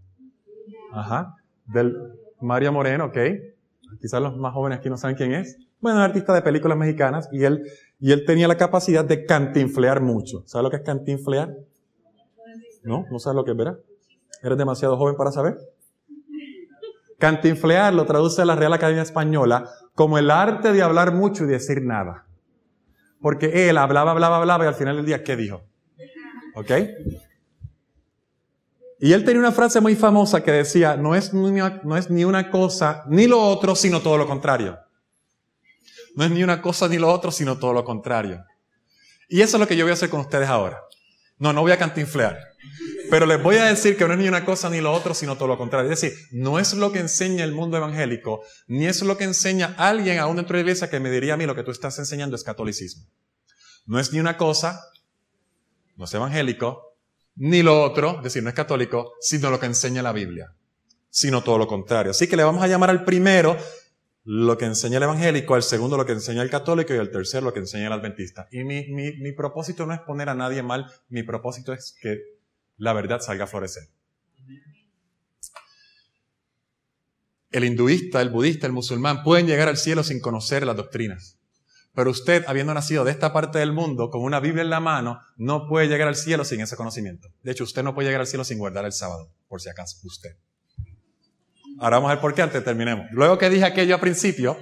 [0.92, 1.36] Ajá
[1.68, 1.96] del
[2.40, 3.18] Mario Moreno, ¿ok?
[4.00, 5.58] Quizás los más jóvenes aquí no saben quién es.
[5.80, 7.62] Bueno, un artista de películas mexicanas y él,
[8.00, 10.42] y él tenía la capacidad de cantinflear mucho.
[10.46, 11.54] ¿Sabes lo que es cantinflear?
[12.82, 13.06] ¿No?
[13.10, 13.78] ¿No sabes lo que es, verdad?
[14.42, 15.58] ¿Eres demasiado joven para saber?
[17.18, 21.82] Cantinflear lo traduce la Real Academia Española como el arte de hablar mucho y decir
[21.82, 22.26] nada.
[23.20, 25.62] Porque él hablaba, hablaba, hablaba y al final del día, ¿qué dijo?
[26.54, 26.70] ¿Ok?
[29.00, 32.10] Y él tenía una frase muy famosa que decía, no es, ni una, no es
[32.10, 34.78] ni una cosa ni lo otro, sino todo lo contrario.
[36.16, 38.44] No es ni una cosa ni lo otro, sino todo lo contrario.
[39.28, 40.80] Y eso es lo que yo voy a hacer con ustedes ahora.
[41.38, 42.36] No, no voy a cantinflear.
[43.10, 45.36] Pero les voy a decir que no es ni una cosa ni lo otro, sino
[45.36, 45.90] todo lo contrario.
[45.90, 49.74] Es decir, no es lo que enseña el mundo evangélico, ni es lo que enseña
[49.78, 51.98] alguien aún dentro de la iglesia que me diría a mí lo que tú estás
[52.00, 53.06] enseñando es catolicismo.
[53.86, 54.80] No es ni una cosa,
[55.96, 56.87] no es evangélico,
[57.38, 60.54] ni lo otro, es decir, no es católico, sino lo que enseña la Biblia,
[61.08, 62.10] sino todo lo contrario.
[62.10, 63.56] Así que le vamos a llamar al primero
[64.24, 67.46] lo que enseña el evangélico, al segundo lo que enseña el católico y al tercero
[67.46, 68.46] lo que enseña el adventista.
[68.50, 72.18] Y mi, mi propósito no es poner a nadie mal, mi propósito es que
[72.76, 73.84] la verdad salga a florecer.
[77.50, 81.37] el hinduista, el budista, el musulmán pueden llegar al cielo sin conocer las doctrinas.
[81.98, 85.20] Pero usted, habiendo nacido de esta parte del mundo, con una Biblia en la mano,
[85.36, 87.28] no puede llegar al cielo sin ese conocimiento.
[87.42, 89.98] De hecho, usted no puede llegar al cielo sin guardar el sábado, por si acaso,
[90.04, 90.36] usted.
[91.80, 93.06] Ahora vamos a ver por qué antes terminemos.
[93.10, 94.56] Luego que dije aquello al principio,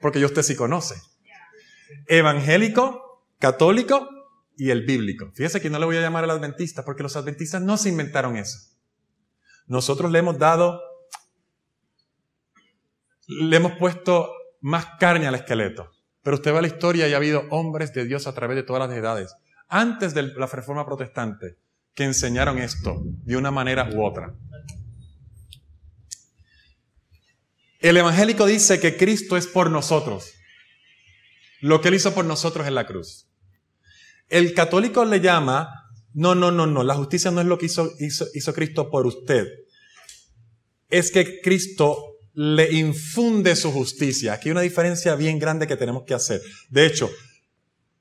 [0.00, 0.94] porque yo usted sí conoce.
[2.06, 4.08] Evangélico, católico
[4.56, 5.32] y el bíblico.
[5.34, 8.38] Fíjese que no le voy a llamar al adventista, porque los adventistas no se inventaron
[8.38, 8.56] eso.
[9.66, 10.80] Nosotros le hemos dado
[13.26, 15.90] le hemos puesto más carne al esqueleto.
[16.24, 18.88] Pero usted a la historia y ha habido hombres de Dios a través de todas
[18.88, 19.36] las edades,
[19.68, 21.58] antes de la reforma protestante,
[21.94, 24.34] que enseñaron esto de una manera u otra.
[27.78, 30.32] El evangélico dice que Cristo es por nosotros,
[31.60, 33.28] lo que Él hizo por nosotros en la cruz.
[34.30, 37.92] El católico le llama, no, no, no, no, la justicia no es lo que hizo,
[37.98, 39.46] hizo, hizo Cristo por usted.
[40.88, 44.34] Es que Cristo le infunde su justicia.
[44.34, 46.42] Aquí hay una diferencia bien grande que tenemos que hacer.
[46.68, 47.10] De hecho,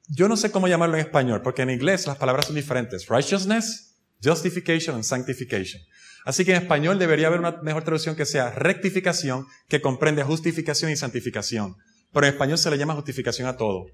[0.10, 3.08] yo no sé cómo llamarlo en español, porque en inglés las palabras son diferentes.
[3.08, 5.82] Righteousness, justification and sanctification.
[6.26, 10.92] Así que en español debería haber una mejor traducción que sea rectificación, que comprende justificación
[10.92, 11.76] y santificación.
[12.12, 13.86] Pero en español se le llama justificación a todo.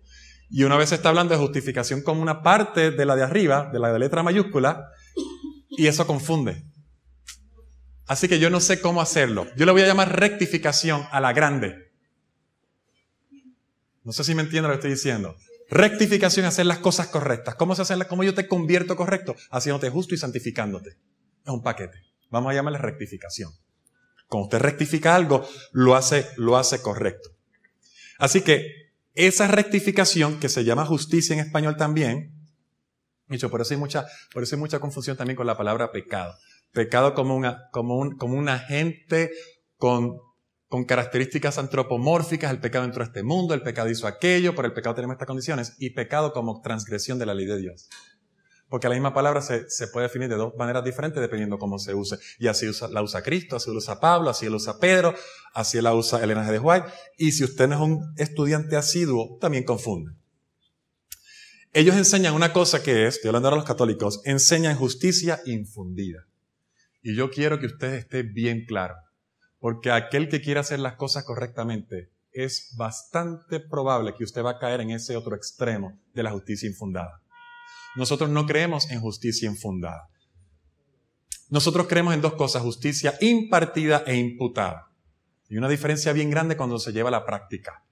[0.49, 3.69] Y una vez se está hablando de justificación como una parte de la de arriba,
[3.71, 4.87] de la de letra mayúscula,
[5.69, 6.63] y eso confunde.
[8.09, 9.45] Así que yo no sé cómo hacerlo.
[9.55, 11.91] Yo le voy a llamar rectificación a la grande.
[14.03, 15.35] No sé si me entiende lo que estoy diciendo.
[15.69, 17.53] Rectificación, hacer las cosas correctas.
[17.53, 19.35] ¿Cómo se hacen ¿Cómo yo te convierto correcto?
[19.51, 20.97] Haciéndote justo y santificándote.
[21.45, 21.99] Es un paquete.
[22.31, 23.51] Vamos a llamarle rectificación.
[24.27, 27.29] Cuando usted rectifica algo, lo hace, lo hace correcto.
[28.17, 32.33] Así que esa rectificación, que se llama justicia en español también,
[33.27, 36.33] dicho, por mucha, por eso hay mucha confusión también con la palabra pecado.
[36.71, 39.31] Pecado como, una, como, un, como un agente
[39.77, 40.17] con,
[40.67, 44.73] con características antropomórficas, el pecado entró a este mundo, el pecado hizo aquello, por el
[44.73, 47.89] pecado tenemos estas condiciones, y pecado como transgresión de la ley de Dios.
[48.69, 51.95] Porque la misma palabra se, se, puede definir de dos maneras diferentes dependiendo cómo se
[51.95, 52.17] use.
[52.37, 55.15] Y así la usa Cristo, así la usa Pablo, así la usa Pedro,
[55.55, 56.51] así la usa Elena G.
[56.51, 56.85] de White.
[57.17, 60.11] Y si usted no es un estudiante asiduo, también confunde.
[61.73, 66.28] Ellos enseñan una cosa que es, estoy hablando ahora a los católicos, enseñan justicia infundida.
[67.01, 68.95] Y yo quiero que usted esté bien claro,
[69.59, 74.59] porque aquel que quiera hacer las cosas correctamente, es bastante probable que usted va a
[74.59, 77.21] caer en ese otro extremo de la justicia infundada.
[77.95, 80.09] Nosotros no creemos en justicia infundada.
[81.49, 84.91] Nosotros creemos en dos cosas, justicia impartida e imputada.
[85.49, 87.83] Y una diferencia bien grande cuando se lleva a la práctica.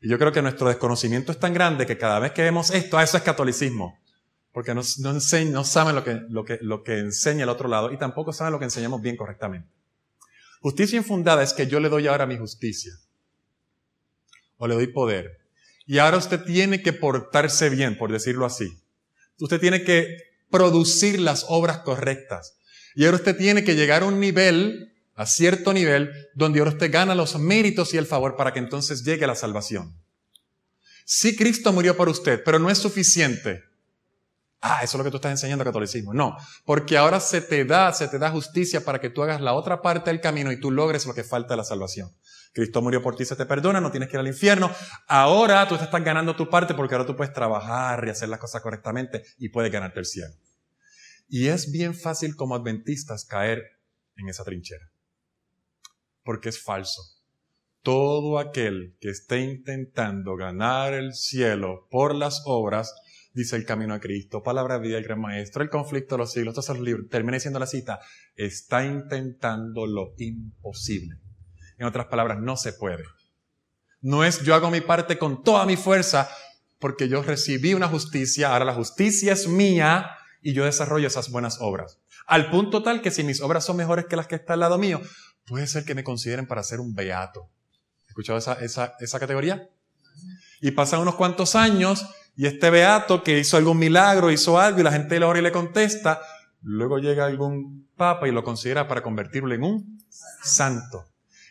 [0.00, 3.00] Y yo creo que nuestro desconocimiento es tan grande que cada vez que vemos esto,
[3.00, 3.98] eso es catolicismo
[4.54, 8.32] porque no, saben lo que, lo, que, lo que enseña el otro lado y tampoco
[8.32, 9.68] saben lo que enseñamos bien correctamente.
[10.60, 12.92] Justicia infundada es que yo le doy ahora mi justicia
[14.56, 15.40] o le doy poder.
[15.86, 18.78] Y ahora usted tiene que portarse bien, por decirlo así.
[19.40, 20.18] Usted tiene que
[20.50, 22.56] producir las obras correctas.
[22.94, 26.92] Y ahora usted tiene que llegar a un nivel, a cierto nivel, donde ahora usted
[26.92, 30.00] gana los méritos y el favor para que entonces llegue a la salvación.
[31.04, 33.73] Sí, Cristo murió por usted, pero no es suficiente
[34.64, 36.14] ah, eso es lo que tú estás enseñando catolicismo.
[36.14, 39.52] No, porque ahora se te da, se te da justicia para que tú hagas la
[39.52, 42.10] otra parte del camino y tú logres lo que falta de la salvación.
[42.54, 44.70] Cristo murió por ti, se te perdona, no tienes que ir al infierno.
[45.06, 48.62] Ahora tú estás ganando tu parte porque ahora tú puedes trabajar y hacer las cosas
[48.62, 50.34] correctamente y puedes ganarte el cielo.
[51.28, 53.62] Y es bien fácil como adventistas caer
[54.16, 54.90] en esa trinchera.
[56.22, 57.02] Porque es falso.
[57.82, 62.94] Todo aquel que esté intentando ganar el cielo por las obras
[63.34, 66.54] dice el camino a Cristo, palabra vida del gran maestro, el conflicto de los siglos,
[66.54, 68.00] todos esos libros, termina diciendo la cita,
[68.36, 71.16] está intentando lo imposible.
[71.76, 73.04] En otras palabras, no se puede.
[74.00, 76.30] No es yo hago mi parte con toda mi fuerza
[76.78, 81.58] porque yo recibí una justicia, ahora la justicia es mía y yo desarrollo esas buenas
[81.60, 81.98] obras.
[82.26, 84.78] Al punto tal que si mis obras son mejores que las que están al lado
[84.78, 85.00] mío,
[85.46, 87.50] puede ser que me consideren para ser un beato.
[88.06, 89.68] ¿Escuchado esa, esa, esa categoría?
[90.60, 92.06] Y pasan unos cuantos años
[92.36, 95.42] y este beato que hizo algún milagro, hizo algo y la gente le ora y
[95.42, 96.20] le contesta,
[96.62, 100.04] luego llega algún papa y lo considera para convertirlo en un
[100.42, 101.04] santo.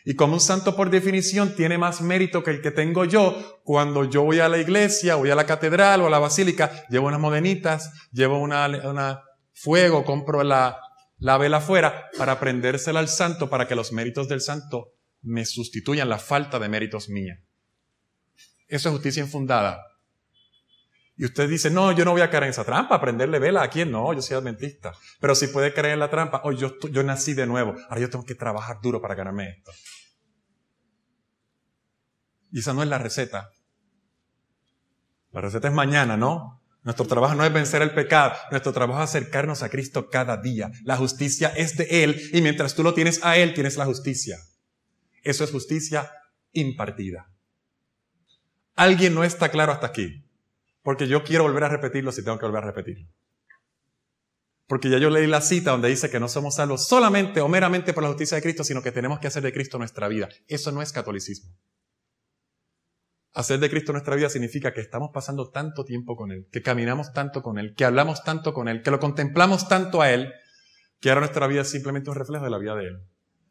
[0.04, 4.04] Y como un santo por definición tiene más mérito que el que tengo yo, cuando
[4.04, 7.20] yo voy a la iglesia, voy a la catedral o a la basílica, llevo unas
[7.20, 9.22] modenitas, llevo una, una
[9.54, 10.78] fuego, compro la,
[11.18, 16.10] la vela afuera para prendérsela al santo para que los méritos del santo me sustituyan
[16.10, 17.40] la falta de méritos mía.
[18.68, 19.80] Eso es justicia infundada.
[21.16, 23.70] Y usted dice, no, yo no voy a caer en esa trampa, prenderle vela a
[23.70, 24.92] quién, no, yo soy adventista.
[25.20, 28.10] Pero si puede caer en la trampa, oh, yo, yo nací de nuevo, ahora yo
[28.10, 29.70] tengo que trabajar duro para ganarme esto.
[32.50, 33.50] Y esa no es la receta.
[35.30, 36.62] La receta es mañana, ¿no?
[36.82, 40.70] Nuestro trabajo no es vencer el pecado, nuestro trabajo es acercarnos a Cristo cada día.
[40.82, 44.36] La justicia es de Él y mientras tú lo tienes a Él, tienes la justicia.
[45.22, 46.10] Eso es justicia
[46.52, 47.30] impartida.
[48.76, 50.24] Alguien no está claro hasta aquí,
[50.84, 53.08] porque yo quiero volver a repetirlo si tengo que volver a repetirlo.
[54.66, 57.92] Porque ya yo leí la cita donde dice que no somos salvos solamente o meramente
[57.92, 60.28] por la justicia de Cristo, sino que tenemos que hacer de Cristo nuestra vida.
[60.46, 61.50] Eso no es catolicismo.
[63.32, 67.12] Hacer de Cristo nuestra vida significa que estamos pasando tanto tiempo con Él, que caminamos
[67.12, 70.32] tanto con Él, que hablamos tanto con Él, que lo contemplamos tanto a Él,
[71.00, 72.98] que ahora nuestra vida es simplemente un reflejo de la vida de Él.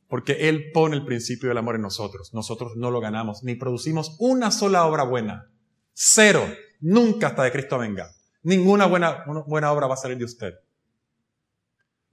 [0.07, 2.31] Porque Él pone el principio del amor en nosotros.
[2.33, 5.51] Nosotros no lo ganamos, ni producimos una sola obra buena.
[5.93, 6.47] Cero.
[6.83, 8.13] Nunca hasta de Cristo venga.
[8.41, 10.53] Ninguna buena, buena obra va a salir de usted.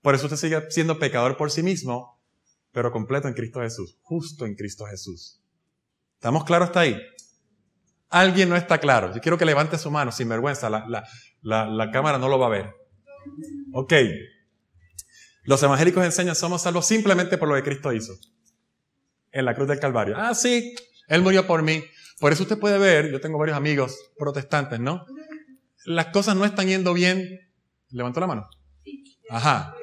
[0.00, 2.22] Por eso usted sigue siendo pecador por sí mismo,
[2.70, 5.42] pero completo en Cristo Jesús, justo en Cristo Jesús.
[6.14, 7.02] ¿Estamos claros hasta ahí?
[8.10, 9.12] Alguien no está claro.
[9.12, 10.70] Yo quiero que levante su mano sin vergüenza.
[10.70, 12.72] La, cámara no lo va a ver.
[13.72, 13.92] Ok.
[15.42, 18.12] Los evangélicos enseñan somos salvos simplemente por lo que Cristo hizo.
[19.32, 20.14] En la cruz del Calvario.
[20.16, 20.76] Ah, sí.
[21.08, 21.82] Él murió por mí.
[22.20, 25.06] Por eso usted puede ver, yo tengo varios amigos protestantes, ¿no?
[25.86, 27.50] Las cosas no están yendo bien.
[27.88, 28.50] ¿Levantó la mano?
[29.30, 29.74] Ajá.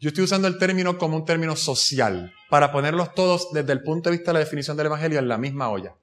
[0.00, 4.10] Yo estoy usando el término como un término social, para ponerlos todos desde el punto
[4.10, 5.94] de vista de la definición del Evangelio en la misma olla.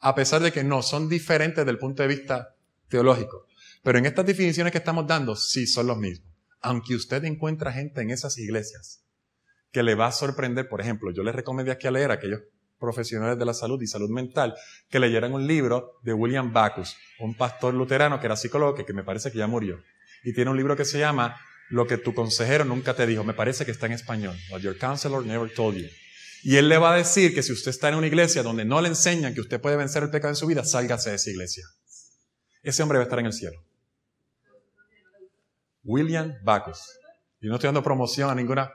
[0.00, 2.56] A pesar de que no, son diferentes desde el punto de vista
[2.88, 3.46] teológico.
[3.84, 6.28] Pero en estas definiciones que estamos dando, sí son los mismos.
[6.60, 9.04] Aunque usted encuentra gente en esas iglesias
[9.72, 12.40] que le va a sorprender, por ejemplo, yo les recomendé aquí a leer a aquellos
[12.78, 14.54] profesionales de la salud y salud mental
[14.88, 18.92] que leyeran un libro de William Bacchus, un pastor luterano que era psicólogo que, que
[18.92, 19.82] me parece que ya murió.
[20.24, 21.36] Y tiene un libro que se llama
[21.70, 23.24] lo que tu consejero nunca te dijo.
[23.24, 24.36] Me parece que está en español.
[24.50, 25.88] What your counselor never told you.
[26.42, 28.80] Y él le va a decir que si usted está en una iglesia donde no
[28.80, 31.64] le enseñan que usted puede vencer el pecado en su vida, sálgase de esa iglesia.
[32.62, 33.58] Ese hombre va a estar en el cielo.
[35.84, 36.80] William Bacchus.
[37.40, 38.70] Y no estoy dando promoción a ninguna.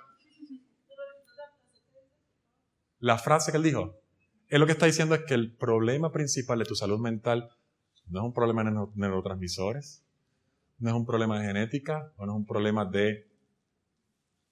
[3.03, 3.99] La frase que él dijo,
[4.47, 7.49] él lo que está diciendo es que el problema principal de tu salud mental
[8.07, 10.05] no es un problema de neurotransmisores,
[10.77, 13.27] no es un problema de genética o no es un problema de...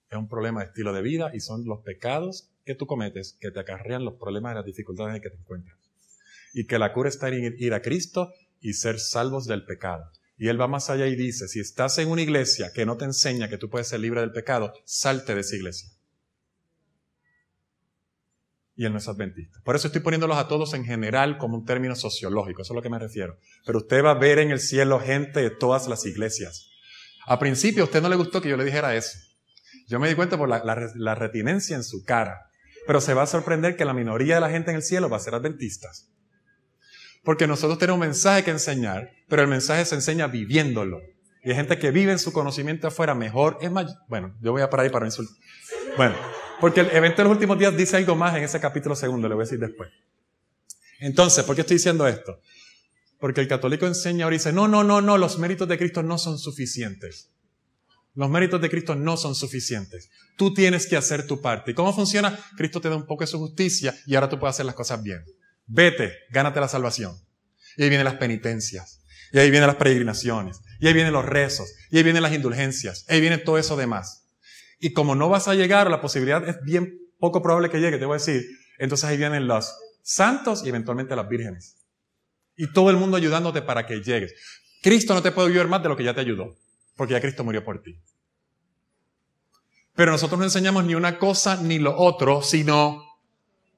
[0.10, 3.52] Es un problema de estilo de vida y son los pecados que tú cometes que
[3.52, 5.80] te acarrean los problemas y las dificultades en que te encuentras.
[6.54, 10.12] Y que la cura está en ir a Cristo y ser salvos del pecado.
[10.38, 13.06] Y él va más allá y dice, si estás en una iglesia que no te
[13.06, 15.90] enseña que tú puedes ser libre del pecado, salte de esa iglesia
[18.82, 19.60] y él no es adventista.
[19.64, 22.82] Por eso estoy poniéndolos a todos en general como un término sociológico, eso es lo
[22.82, 23.38] que me refiero.
[23.64, 26.68] Pero usted va a ver en el cielo gente de todas las iglesias.
[27.28, 29.20] A principio a usted no le gustó que yo le dijera eso.
[29.88, 30.64] Yo me di cuenta por la,
[30.96, 32.50] la retinencia en su cara.
[32.88, 35.18] Pero se va a sorprender que la minoría de la gente en el cielo va
[35.18, 36.10] a ser adventistas.
[37.24, 41.02] Porque nosotros tenemos un mensaje que enseñar, pero el mensaje se enseña viviéndolo.
[41.44, 43.60] Y hay gente que vive en su conocimiento afuera mejor.
[43.62, 45.36] Es más, bueno, yo voy a parar ahí para insultar.
[45.98, 46.16] Bueno,
[46.62, 49.36] porque el evento de los últimos días dice algo más en ese capítulo segundo, le
[49.36, 49.90] voy a decir después.
[51.00, 52.40] Entonces, ¿por qué estoy diciendo esto?
[53.20, 56.04] Porque el católico enseña ahora y dice, no, no, no, no, los méritos de Cristo
[56.04, 57.32] no son suficientes.
[58.14, 60.10] Los méritos de Cristo no son suficientes.
[60.38, 61.72] Tú tienes que hacer tu parte.
[61.72, 62.38] ¿Y cómo funciona?
[62.58, 65.02] Cristo te da un poco de su justicia y ahora tú puedes hacer las cosas
[65.02, 65.24] bien.
[65.66, 67.16] Vete, gánate la salvación.
[67.78, 69.02] Y ahí vienen las penitencias.
[69.32, 70.60] Y ahí vienen las peregrinaciones.
[70.80, 71.74] Y ahí vienen los rezos.
[71.90, 73.06] Y ahí vienen las indulgencias.
[73.08, 74.21] Y ahí viene todo eso demás.
[74.84, 78.06] Y como no vas a llegar, la posibilidad es bien poco probable que llegue, te
[78.06, 78.44] voy a decir,
[78.80, 79.72] entonces ahí vienen los
[80.02, 81.78] santos y eventualmente las vírgenes.
[82.58, 84.34] Y todo el mundo ayudándote para que llegues.
[84.82, 86.58] Cristo no te puede ayudar más de lo que ya te ayudó,
[86.96, 87.96] porque ya Cristo murió por ti.
[89.94, 93.06] Pero nosotros no enseñamos ni una cosa ni lo otro, sino,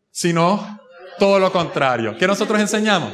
[0.09, 0.79] sino
[1.19, 2.15] todo lo contrario.
[2.17, 3.11] ¿Qué nosotros enseñamos?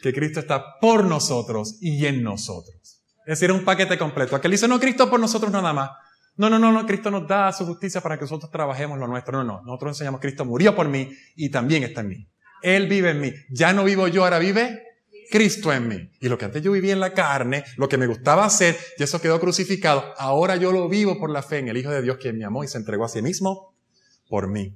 [0.00, 2.97] Que Cristo está por nosotros y en nosotros.
[3.28, 4.34] Es decir, un paquete completo.
[4.34, 5.90] Aquel dice, no, Cristo por nosotros nada más.
[6.38, 9.36] No, no, no, no, Cristo nos da su justicia para que nosotros trabajemos lo nuestro.
[9.36, 12.28] No, no, nosotros enseñamos, Cristo murió por mí y también está en mí.
[12.62, 13.34] Él vive en mí.
[13.50, 14.82] Ya no vivo yo, ahora vive
[15.30, 16.10] Cristo en mí.
[16.20, 19.02] Y lo que antes yo vivía en la carne, lo que me gustaba hacer, y
[19.02, 22.16] eso quedó crucificado, ahora yo lo vivo por la fe en el Hijo de Dios
[22.16, 23.74] quien me amó y se entregó a sí mismo
[24.30, 24.74] por mí.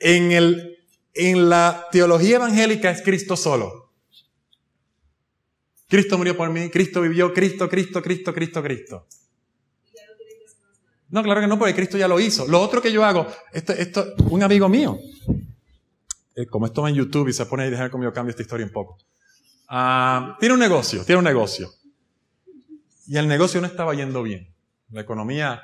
[0.00, 0.78] En, el,
[1.12, 3.87] en la teología evangélica es Cristo solo.
[5.88, 9.06] Cristo murió por mí, Cristo vivió, Cristo, Cristo, Cristo, Cristo, Cristo.
[11.08, 12.46] No, claro que no, porque Cristo ya lo hizo.
[12.46, 14.98] Lo otro que yo hago, esto, esto, un amigo mío,
[16.34, 18.42] eh, como esto va en YouTube y se pone ahí, dejar como yo cambio esta
[18.42, 18.98] historia un poco.
[19.68, 21.72] Ah, tiene un negocio, tiene un negocio.
[23.06, 24.54] Y el negocio no estaba yendo bien.
[24.90, 25.62] La economía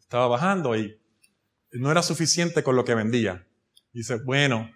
[0.00, 0.98] estaba bajando y
[1.72, 3.46] no era suficiente con lo que vendía.
[3.92, 4.70] dice, bueno,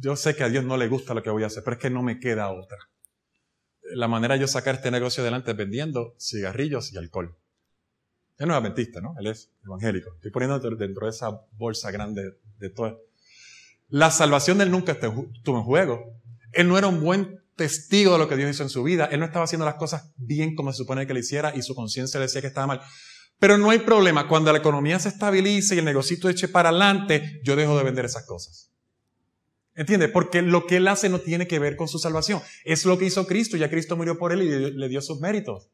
[0.00, 1.82] yo sé que a Dios no le gusta lo que voy a hacer, pero es
[1.82, 2.78] que no me queda otra.
[3.94, 7.36] La manera de yo sacar este negocio adelante es vendiendo cigarrillos y alcohol.
[8.38, 9.14] Él no es adventista, ¿no?
[9.18, 10.14] Él es evangélico.
[10.14, 13.00] Estoy poniendo dentro de esa bolsa grande de todo.
[13.88, 16.20] La salvación de él nunca estuvo en juego.
[16.52, 19.06] Él no era un buen testigo de lo que Dios hizo en su vida.
[19.06, 21.74] Él no estaba haciendo las cosas bien como se supone que le hiciera y su
[21.74, 22.80] conciencia le decía que estaba mal.
[23.38, 24.28] Pero no hay problema.
[24.28, 28.04] Cuando la economía se estabilice y el negocio eche para adelante, yo dejo de vender
[28.04, 28.70] esas cosas.
[29.76, 30.08] ¿Entiende?
[30.08, 32.40] Porque lo que él hace no tiene que ver con su salvación.
[32.64, 33.58] Es lo que hizo Cristo.
[33.58, 35.68] Ya Cristo murió por él y le dio sus méritos.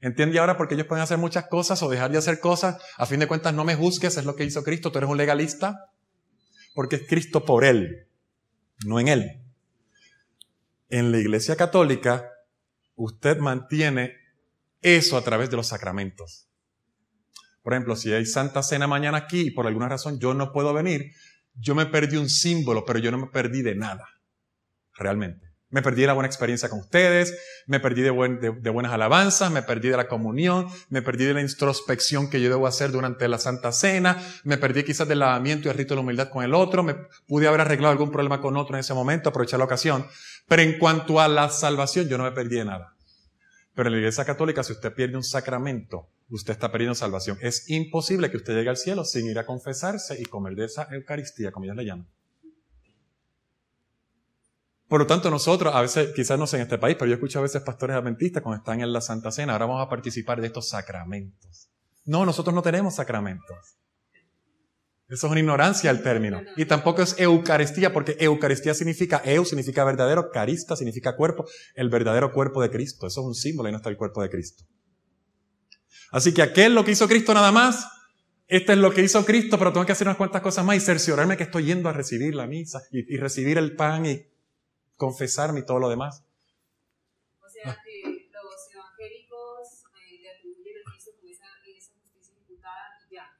[0.00, 0.56] ¿Entiende ahora?
[0.56, 2.82] Porque ellos pueden hacer muchas cosas o dejar de hacer cosas.
[2.96, 4.90] A fin de cuentas, no me juzgues, es lo que hizo Cristo.
[4.90, 5.90] Tú eres un legalista.
[6.74, 8.08] Porque es Cristo por él,
[8.84, 9.42] no en él.
[10.88, 12.30] En la iglesia católica,
[12.94, 14.14] usted mantiene
[14.82, 16.48] eso a través de los sacramentos.
[17.62, 20.72] Por ejemplo, si hay Santa Cena mañana aquí y por alguna razón yo no puedo
[20.72, 21.12] venir,
[21.58, 24.06] yo me perdí un símbolo, pero yo no me perdí de nada,
[24.94, 25.46] realmente.
[25.68, 27.36] Me perdí de la buena experiencia con ustedes,
[27.66, 32.30] me perdí de, buenas alabanzas, me perdí de la comunión, me perdí de la introspección
[32.30, 35.76] que yo debo hacer durante la Santa Cena, me perdí quizás del lavamiento y el
[35.76, 36.94] rito de la humildad con el otro, me
[37.26, 40.06] pude haber arreglado algún problema con otro en ese momento, aprovechar la ocasión.
[40.46, 42.94] Pero en cuanto a la salvación, yo no me perdí de nada.
[43.74, 47.38] Pero en la Iglesia Católica, si usted pierde un sacramento, usted está perdiendo salvación.
[47.40, 50.88] Es imposible que usted llegue al cielo sin ir a confesarse y comer de esa
[50.90, 52.08] Eucaristía, como ellos le llaman.
[54.88, 57.40] Por lo tanto, nosotros, a veces, quizás no sé en este país, pero yo escucho
[57.40, 60.46] a veces pastores adventistas cuando están en la Santa Cena, ahora vamos a participar de
[60.46, 61.68] estos sacramentos.
[62.04, 63.78] No, nosotros no tenemos sacramentos.
[65.08, 66.40] Eso es una ignorancia el término.
[66.56, 72.32] Y tampoco es Eucaristía, porque Eucaristía significa, Eu significa verdadero, Carista significa cuerpo, el verdadero
[72.32, 73.06] cuerpo de Cristo.
[73.08, 74.64] Eso es un símbolo y no está el cuerpo de Cristo.
[76.16, 77.90] Así que aquel lo que hizo Cristo nada más,
[78.48, 80.80] este es lo que hizo Cristo, pero tengo que hacer unas cuantas cosas más y
[80.80, 84.24] cerciorarme que estoy yendo a recibir la misa y, y recibir el pan y
[84.96, 86.24] confesarme y todo lo demás.
[87.38, 92.80] O sea que los evangélicos eh, le atribuyen a Cristo con esa, esa justicia imputada
[93.10, 93.30] y ya.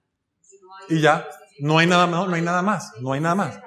[0.43, 1.29] Si no hay y ya.
[1.61, 3.59] No hay nada no hay nada más, no hay nada más.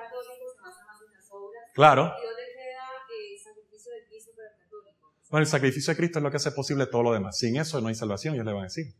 [1.73, 2.13] Claro.
[5.29, 7.37] Bueno, el sacrificio de Cristo es lo que hace posible todo lo demás.
[7.37, 8.93] Sin eso no hay salvación, ellos le van a decir.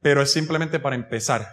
[0.00, 1.48] Pero es simplemente para empezar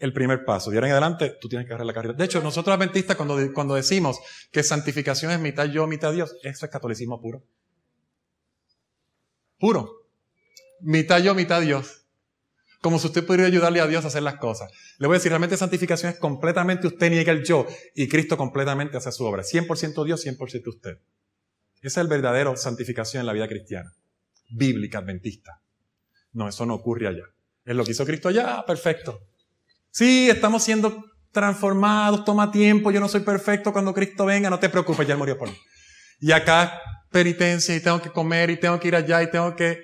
[0.00, 0.70] el primer paso.
[0.70, 2.14] De ahora en adelante, tú tienes que agarrar la carrera.
[2.14, 4.18] De hecho, nosotros adventistas, cuando, cuando decimos
[4.50, 7.44] que santificación es mitad yo, mitad Dios, eso es catolicismo puro.
[9.60, 10.08] Puro.
[10.80, 12.04] Mitad yo, mitad Dios.
[12.80, 14.72] Como si usted pudiera ayudarle a Dios a hacer las cosas.
[14.98, 17.64] Le voy a decir, realmente santificación es completamente usted niega el yo
[17.94, 19.44] y Cristo completamente hace su obra.
[19.44, 20.98] 100% Dios, 100% usted.
[21.82, 23.92] Esa es el verdadero santificación en la vida cristiana.
[24.50, 25.60] Bíblica, adventista.
[26.32, 27.24] No, eso no ocurre allá.
[27.64, 29.20] Es lo que hizo Cristo allá, perfecto.
[29.90, 34.68] Sí, estamos siendo transformados, toma tiempo, yo no soy perfecto, cuando Cristo venga, no te
[34.68, 35.56] preocupes, ya él murió por mí.
[36.20, 36.80] Y acá
[37.10, 39.82] penitencia y tengo que comer y tengo que ir allá y tengo que...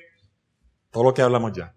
[0.91, 1.75] Todo lo que hablamos ya.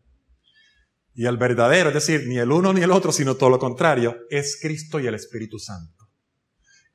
[1.14, 4.18] Y el verdadero, es decir, ni el uno ni el otro, sino todo lo contrario,
[4.30, 6.01] es Cristo y el Espíritu Santo.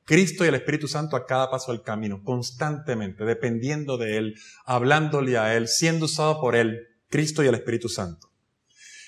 [0.07, 4.35] Cristo y el Espíritu Santo a cada paso del camino, constantemente, dependiendo de Él,
[4.65, 8.31] hablándole a Él, siendo usado por Él, Cristo y el Espíritu Santo.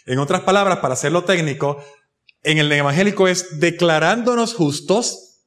[0.05, 1.81] En otras palabras, para hacerlo técnico,
[2.43, 5.45] en el evangélico es declarándonos justos,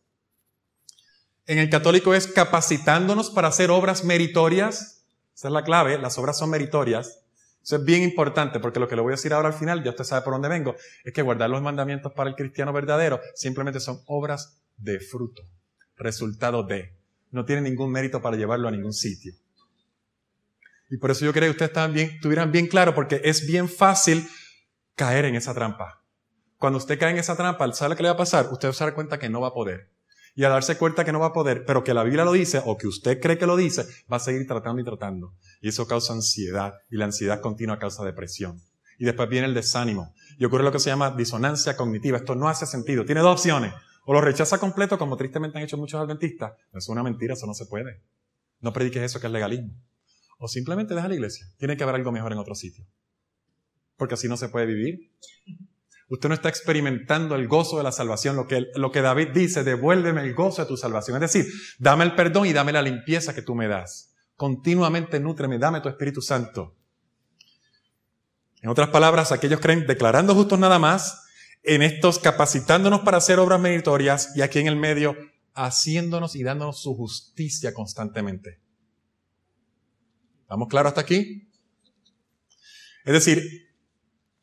[1.44, 5.04] en el católico es capacitándonos para hacer obras meritorias,
[5.36, 7.24] esa es la clave, las obras son meritorias,
[7.62, 9.90] eso es bien importante porque lo que le voy a decir ahora al final, ya
[9.90, 13.80] usted sabe por dónde vengo, es que guardar los mandamientos para el cristiano verdadero simplemente
[13.80, 15.42] son obras de fruto,
[15.96, 16.96] resultado de.
[17.30, 19.32] No tiene ningún mérito para llevarlo a ningún sitio.
[20.90, 24.28] Y por eso yo creo que ustedes también estuvieran bien claro porque es bien fácil
[24.94, 26.02] caer en esa trampa.
[26.58, 28.48] Cuando usted cae en esa trampa, ¿sabe lo que le va a pasar?
[28.52, 29.90] Usted se da cuenta que no va a poder.
[30.34, 32.62] Y al darse cuenta que no va a poder, pero que la Biblia lo dice
[32.64, 35.34] o que usted cree que lo dice, va a seguir tratando y tratando.
[35.60, 38.60] Y eso causa ansiedad y la ansiedad continua causa depresión.
[38.98, 42.18] Y después viene el desánimo y ocurre lo que se llama disonancia cognitiva.
[42.18, 43.04] Esto no hace sentido.
[43.04, 43.74] Tiene dos opciones.
[44.04, 46.52] O lo rechaza completo, como tristemente han hecho muchos adventistas.
[46.72, 48.02] Es una mentira, eso no se puede.
[48.60, 49.74] No prediques eso que es legalismo.
[50.38, 51.46] O simplemente deja la iglesia.
[51.58, 52.84] Tiene que haber algo mejor en otro sitio.
[53.96, 55.12] Porque así no se puede vivir.
[56.08, 59.64] Usted no está experimentando el gozo de la salvación, lo que, lo que David dice,
[59.64, 61.22] devuélveme el gozo de tu salvación.
[61.22, 64.12] Es decir, dame el perdón y dame la limpieza que tú me das.
[64.36, 66.76] Continuamente nútreme, dame tu Espíritu Santo.
[68.60, 71.24] En otras palabras, aquellos creen declarando justos nada más,
[71.62, 75.16] en estos capacitándonos para hacer obras meritorias y aquí en el medio
[75.54, 78.60] haciéndonos y dándonos su justicia constantemente.
[80.42, 81.48] ¿Estamos claros hasta aquí?
[83.04, 83.68] Es decir,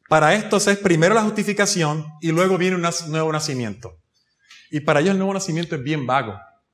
[0.10, 4.00] Para estos es primero la justificación y luego viene un nuevo nacimiento.
[4.72, 6.34] Y para ellos el nuevo nacimiento es bien vago.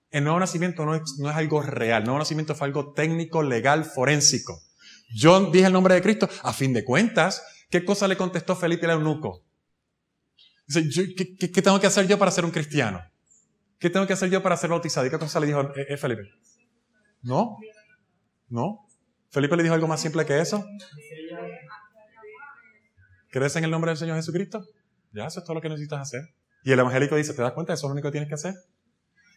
[0.09, 1.03] El nuevo nacimiento no es,
[1.35, 2.03] algo real.
[2.03, 4.61] El nuevo nacimiento fue algo técnico, legal, forénsico.
[5.13, 6.29] Yo dije el nombre de Cristo.
[6.43, 9.43] A fin de cuentas, ¿qué cosa le contestó Felipe el eunuco?
[10.67, 13.03] Dice, ¿qué, qué, tengo que hacer yo para ser un cristiano?
[13.79, 15.05] ¿Qué tengo que hacer yo para ser bautizado?
[15.05, 16.23] ¿Y qué cosa le dijo eh, eh, Felipe?
[17.21, 17.57] ¿No?
[18.49, 18.87] ¿No?
[19.29, 20.65] ¿Felipe le dijo algo más simple que eso?
[23.29, 24.65] ¿Crees en el nombre del Señor Jesucristo?
[25.11, 26.21] Ya, eso es todo lo que necesitas hacer.
[26.63, 27.73] Y el evangélico dice, ¿te das cuenta?
[27.73, 28.55] Eso es lo único que tienes que hacer.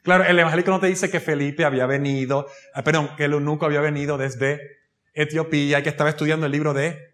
[0.03, 3.67] Claro, el evangélico no te dice que Felipe había venido, ah, perdón, que el eunuco
[3.67, 4.61] había venido desde
[5.13, 7.08] Etiopía y que estaba estudiando el libro de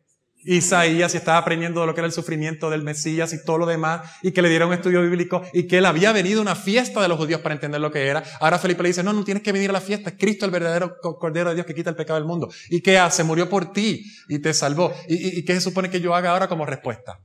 [0.45, 3.66] Isaías y estaba aprendiendo de lo que era el sufrimiento del Mesías y todo lo
[3.66, 6.55] demás, y que le dieron un estudio bíblico y que él había venido a una
[6.55, 8.22] fiesta de los judíos para entender lo que era.
[8.40, 10.51] Ahora Felipe le dice, no, no tienes que venir a la fiesta, es Cristo el
[10.51, 12.49] verdadero Cordero de Dios que quita el pecado del mundo.
[12.68, 13.24] ¿Y qué hace?
[13.24, 14.92] Murió por ti y te salvó.
[15.09, 17.20] ¿Y, y qué se supone que yo haga ahora como respuesta?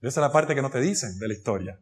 [0.00, 1.78] Esa es la parte que no te dicen de la historia.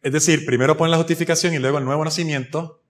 [0.00, 2.82] Es decir, primero ponen la justificación y luego el nuevo nacimiento.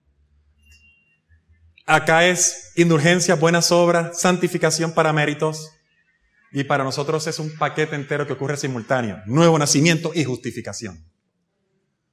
[1.91, 5.71] Acá es indulgencia, buenas obras, santificación para méritos.
[6.51, 9.17] Y para nosotros es un paquete entero que ocurre simultáneo.
[9.25, 11.03] Nuevo nacimiento y justificación.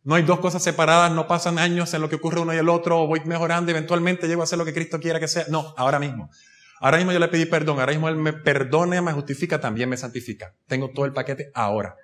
[0.03, 2.70] No hay dos cosas separadas, no pasan años en lo que ocurre uno y el
[2.70, 5.45] otro, voy mejorando, eventualmente llego a hacer lo que Cristo quiera que sea.
[5.51, 6.31] No, ahora mismo.
[6.81, 9.99] Ahora mismo yo le pedí perdón, ahora mismo Él me perdone, me justifica, también me
[9.99, 10.55] santifica.
[10.66, 11.97] Tengo todo el paquete ahora.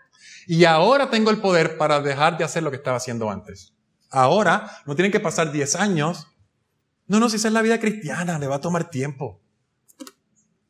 [0.47, 3.73] Y ahora tengo el poder para dejar de hacer lo que estaba haciendo antes.
[4.11, 6.29] Ahora no tienen que pasar 10 años
[7.13, 9.39] no, no, si esa es la vida cristiana, le va a tomar tiempo.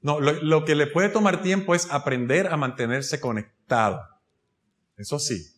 [0.01, 4.03] No, lo, que le puede tomar tiempo es aprender a mantenerse conectado.
[4.97, 5.55] Eso sí.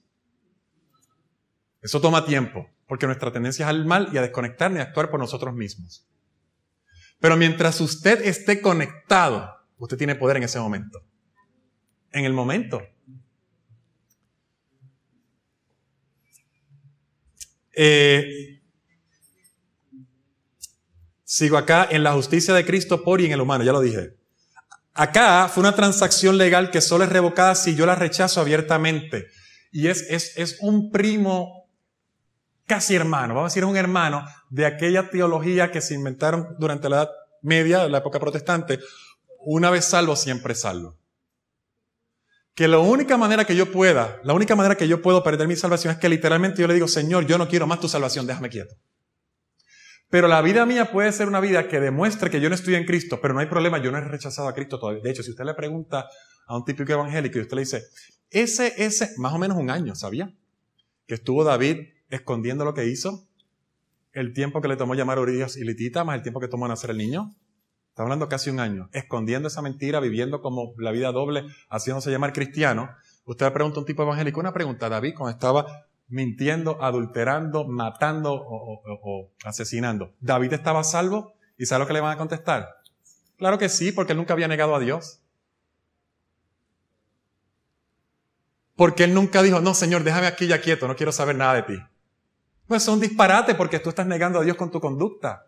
[1.81, 5.11] Eso toma tiempo, porque nuestra tendencia es al mal y a desconectarnos y a actuar
[5.11, 6.07] por nosotros mismos.
[7.19, 11.03] Pero mientras usted esté conectado, usted tiene poder en ese momento.
[12.13, 12.83] En el momento.
[17.73, 18.54] Eh,
[21.35, 24.15] Sigo acá en la justicia de Cristo por y en el humano, ya lo dije.
[24.93, 29.27] Acá fue una transacción legal que solo es revocada si yo la rechazo abiertamente.
[29.73, 31.69] Y es, es, es un primo
[32.67, 36.99] casi hermano, vamos a decir un hermano de aquella teología que se inventaron durante la
[36.99, 37.11] Edad
[37.43, 38.79] Media, la época protestante,
[39.41, 40.97] una vez salvo, siempre salvo.
[42.55, 45.57] Que la única manera que yo pueda, la única manera que yo puedo perder mi
[45.57, 48.51] salvación es que literalmente yo le digo, Señor, yo no quiero más tu salvación, déjame
[48.51, 48.77] quieto.
[50.15, 52.85] Pero la vida mía puede ser una vida que demuestre que yo no estoy en
[52.85, 55.03] Cristo, pero no hay problema, yo no he rechazado a Cristo todavía.
[55.03, 56.09] De hecho, si usted le pregunta
[56.47, 57.83] a un típico evangélico y usted le dice,
[58.31, 60.33] ese, ese, más o menos un año, ¿sabía?
[61.09, 63.27] Que estuvo David escondiendo lo que hizo,
[64.13, 66.69] el tiempo que le tomó llamar a Urias y Litita, más el tiempo que tomó
[66.69, 67.35] nacer el niño.
[67.89, 72.33] Está hablando casi un año, escondiendo esa mentira, viviendo como la vida doble, haciéndose llamar
[72.33, 72.89] cristiano.
[73.25, 78.35] Usted le pregunta a un tipo evangélico una pregunta, David, cuando estaba mintiendo, adulterando, matando
[78.35, 80.15] o, asesinando.
[80.21, 81.35] ¿David estaba salvo?
[81.57, 82.69] ¿Y sabe lo que le van a contestar?
[83.37, 85.21] Claro que sí, porque él nunca había negado a Dios.
[88.77, 91.63] Porque él nunca dijo, no, Señor, déjame aquí ya quieto, no quiero saber nada de
[91.63, 91.79] ti.
[92.67, 95.47] Pues es un disparate porque tú estás negando a Dios con tu conducta.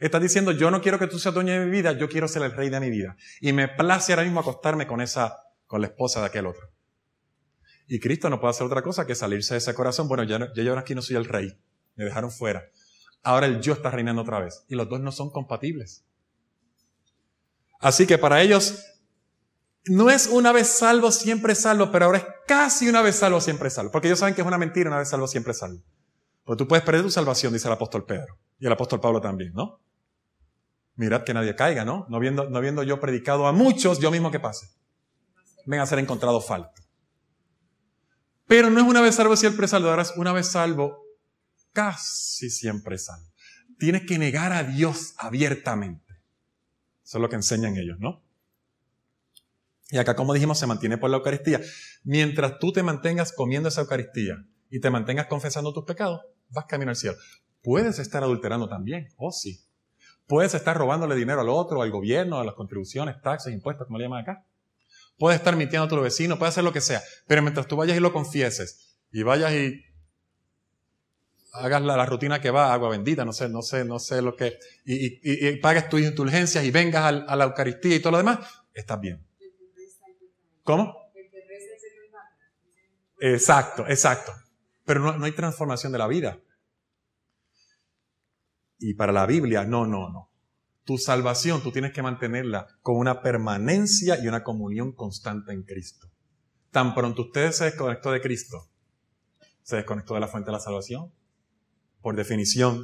[0.00, 2.42] Estás diciendo, yo no quiero que tú seas dueño de mi vida, yo quiero ser
[2.42, 3.16] el rey de mi vida.
[3.40, 5.36] Y me place ahora mismo acostarme con esa,
[5.66, 6.70] con la esposa de aquel otro.
[7.88, 10.08] Y Cristo no puede hacer otra cosa que salirse de ese corazón.
[10.08, 11.58] Bueno, ya, yo aquí no soy el rey.
[11.96, 12.64] Me dejaron fuera.
[13.22, 14.64] Ahora el yo está reinando otra vez.
[14.68, 16.04] Y los dos no son compatibles.
[17.80, 18.84] Así que para ellos
[19.86, 23.70] no es una vez salvo, siempre salvo, pero ahora es casi una vez salvo, siempre
[23.70, 23.90] salvo.
[23.90, 25.82] Porque ellos saben que es una mentira, una vez salvo, siempre salvo.
[26.44, 28.38] Porque tú puedes perder tu salvación, dice el apóstol Pedro.
[28.58, 29.80] Y el apóstol Pablo también, ¿no?
[30.96, 32.06] Mirad que nadie caiga, ¿no?
[32.10, 34.68] No viendo, no viendo yo predicado a muchos, yo mismo que pase.
[35.64, 36.77] Venga a ser encontrado falto.
[38.48, 41.04] Pero no es una vez salvo siempre salvo, ahora es una vez salvo
[41.72, 43.26] casi siempre salvo.
[43.78, 46.14] Tienes que negar a Dios abiertamente.
[47.04, 48.24] Eso es lo que enseñan ellos, ¿no?
[49.90, 51.60] Y acá, como dijimos, se mantiene por la Eucaristía.
[52.02, 56.20] Mientras tú te mantengas comiendo esa Eucaristía y te mantengas confesando tus pecados,
[56.50, 57.16] vas camino al cielo.
[57.62, 59.60] Puedes estar adulterando también, oh sí.
[60.26, 64.04] Puedes estar robándole dinero al otro, al gobierno, a las contribuciones, taxes, impuestos, como le
[64.04, 64.44] llaman acá.
[65.18, 67.02] Puedes estar mintiendo a tu vecino, puedes hacer lo que sea.
[67.26, 69.84] Pero mientras tú vayas y lo confieses, y vayas y
[71.52, 74.58] hagas la, rutina que va, agua bendita, no sé, no sé, no sé lo que,
[74.84, 78.38] y, pagues tus indulgencias y vengas a la Eucaristía y todo lo demás,
[78.72, 79.26] estás bien.
[80.62, 80.94] ¿Cómo?
[83.20, 84.32] Exacto, exacto.
[84.84, 86.38] Pero no hay transformación de la vida.
[88.78, 90.27] Y para la Biblia, no, no, no.
[90.88, 96.08] Tu salvación tú tienes que mantenerla con una permanencia y una comunión constante en Cristo.
[96.70, 98.70] Tan pronto usted se desconectó de Cristo,
[99.62, 101.12] se desconectó de la fuente de la salvación,
[102.00, 102.80] por definición.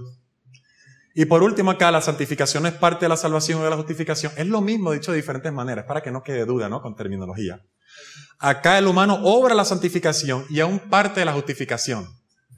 [1.15, 4.33] Y por último acá, la santificación es parte de la salvación o de la justificación.
[4.37, 6.83] Es lo mismo dicho de diferentes maneras, para que no quede duda, ¿no?
[6.83, 7.65] Con terminología.
[8.39, 12.05] Acá el humano obra la santificación y aún parte de la justificación.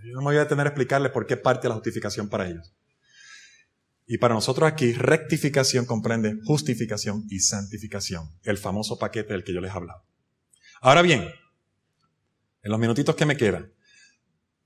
[0.05, 2.49] Yo no me voy a detener a explicarles por qué parte de la justificación para
[2.49, 2.75] ellos.
[4.07, 9.61] Y para nosotros aquí, rectificación comprende justificación y santificación, el famoso paquete del que yo
[9.61, 10.05] les he hablado.
[10.81, 11.29] Ahora bien,
[12.63, 13.73] en los minutitos que me quedan,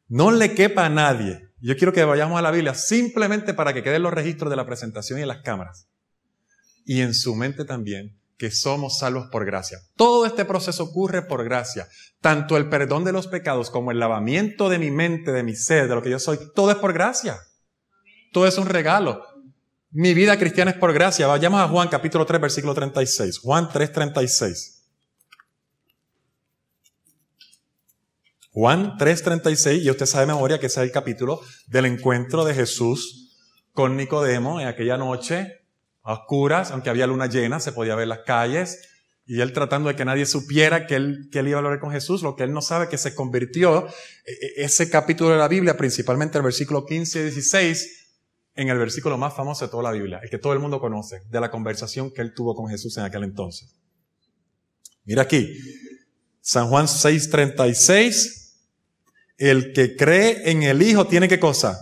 [0.08, 3.82] no le quepa a nadie, yo quiero que vayamos a la Biblia simplemente para que
[3.82, 5.88] queden los registros de la presentación y las cámaras,
[6.84, 9.78] y en su mente también, que somos salvos por gracia.
[9.96, 11.86] Todo este proceso ocurre por gracia.
[12.22, 15.88] Tanto el perdón de los pecados como el lavamiento de mi mente, de mi ser,
[15.88, 17.38] de lo que yo soy, todo es por gracia.
[18.32, 19.26] Todo es un regalo.
[19.92, 21.26] Mi vida cristiana es por gracia.
[21.26, 23.38] Vayamos a Juan capítulo 3, versículo 36.
[23.38, 24.84] Juan 3, 36.
[28.52, 32.44] Juan 3, 36, y usted sabe de memoria que ese es el capítulo del encuentro
[32.44, 33.36] de Jesús
[33.72, 35.60] con Nicodemo en aquella noche,
[36.02, 38.88] a oscuras, aunque había luna llena, se podía ver las calles,
[39.24, 42.34] y él tratando de que nadie supiera que él, iba a hablar con Jesús, lo
[42.34, 46.38] que él no sabe que se convirtió, e, e, ese capítulo de la Biblia, principalmente
[46.38, 48.00] el versículo 15 y 16,
[48.54, 51.22] en el versículo más famoso de toda la Biblia, el que todo el mundo conoce,
[51.28, 53.74] de la conversación que él tuvo con Jesús en aquel entonces.
[55.04, 55.56] Mira aquí,
[56.40, 58.58] San Juan 6:36,
[59.38, 61.78] el que cree en el Hijo tiene qué cosa?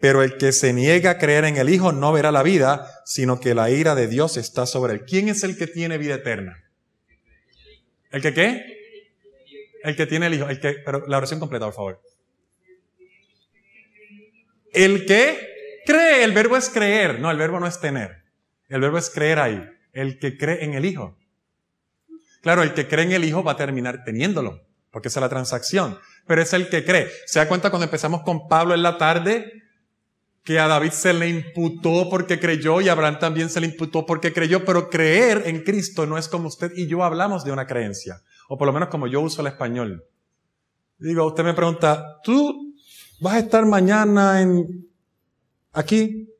[0.00, 3.40] Pero el que se niega a creer en el Hijo no verá la vida, sino
[3.40, 5.04] que la ira de Dios está sobre él.
[5.04, 6.64] ¿Quién es el que tiene vida eterna?
[8.10, 8.64] ¿El que qué?
[9.82, 10.48] El que tiene el Hijo.
[10.48, 12.02] El que, pero la oración completa, por favor.
[14.72, 18.24] El que cree, el verbo es creer, no, el verbo no es tener.
[18.68, 19.68] El verbo es creer ahí.
[19.92, 21.16] El que cree en el Hijo.
[22.42, 25.28] Claro, el que cree en el Hijo va a terminar teniéndolo, porque esa es la
[25.28, 25.98] transacción.
[26.26, 27.10] Pero es el que cree.
[27.26, 29.64] ¿Se da cuenta cuando empezamos con Pablo en la tarde?
[30.44, 34.06] Que a David se le imputó porque creyó y a Abraham también se le imputó
[34.06, 37.66] porque creyó, pero creer en Cristo no es como usted y yo hablamos de una
[37.66, 40.04] creencia, o por lo menos como yo uso el español.
[40.98, 42.67] Digo, usted me pregunta, ¿tú
[43.20, 44.86] ¿Vas a estar mañana en
[45.72, 46.32] aquí,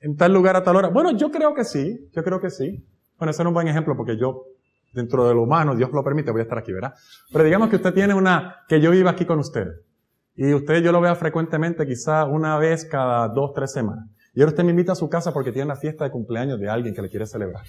[0.00, 0.88] en tal lugar a tal hora?
[0.88, 2.86] Bueno, yo creo que sí, yo creo que sí.
[3.18, 4.44] Bueno, ese es un buen ejemplo porque yo,
[4.92, 6.94] dentro de lo humano, Dios lo permite, voy a estar aquí, ¿verdad?
[7.32, 9.66] Pero digamos que usted tiene una, que yo iba aquí con usted.
[10.36, 14.08] Y usted yo lo vea frecuentemente, quizá una vez cada dos, tres semanas.
[14.34, 16.68] Y ahora usted me invita a su casa porque tiene una fiesta de cumpleaños de
[16.68, 17.64] alguien que le quiere celebrar.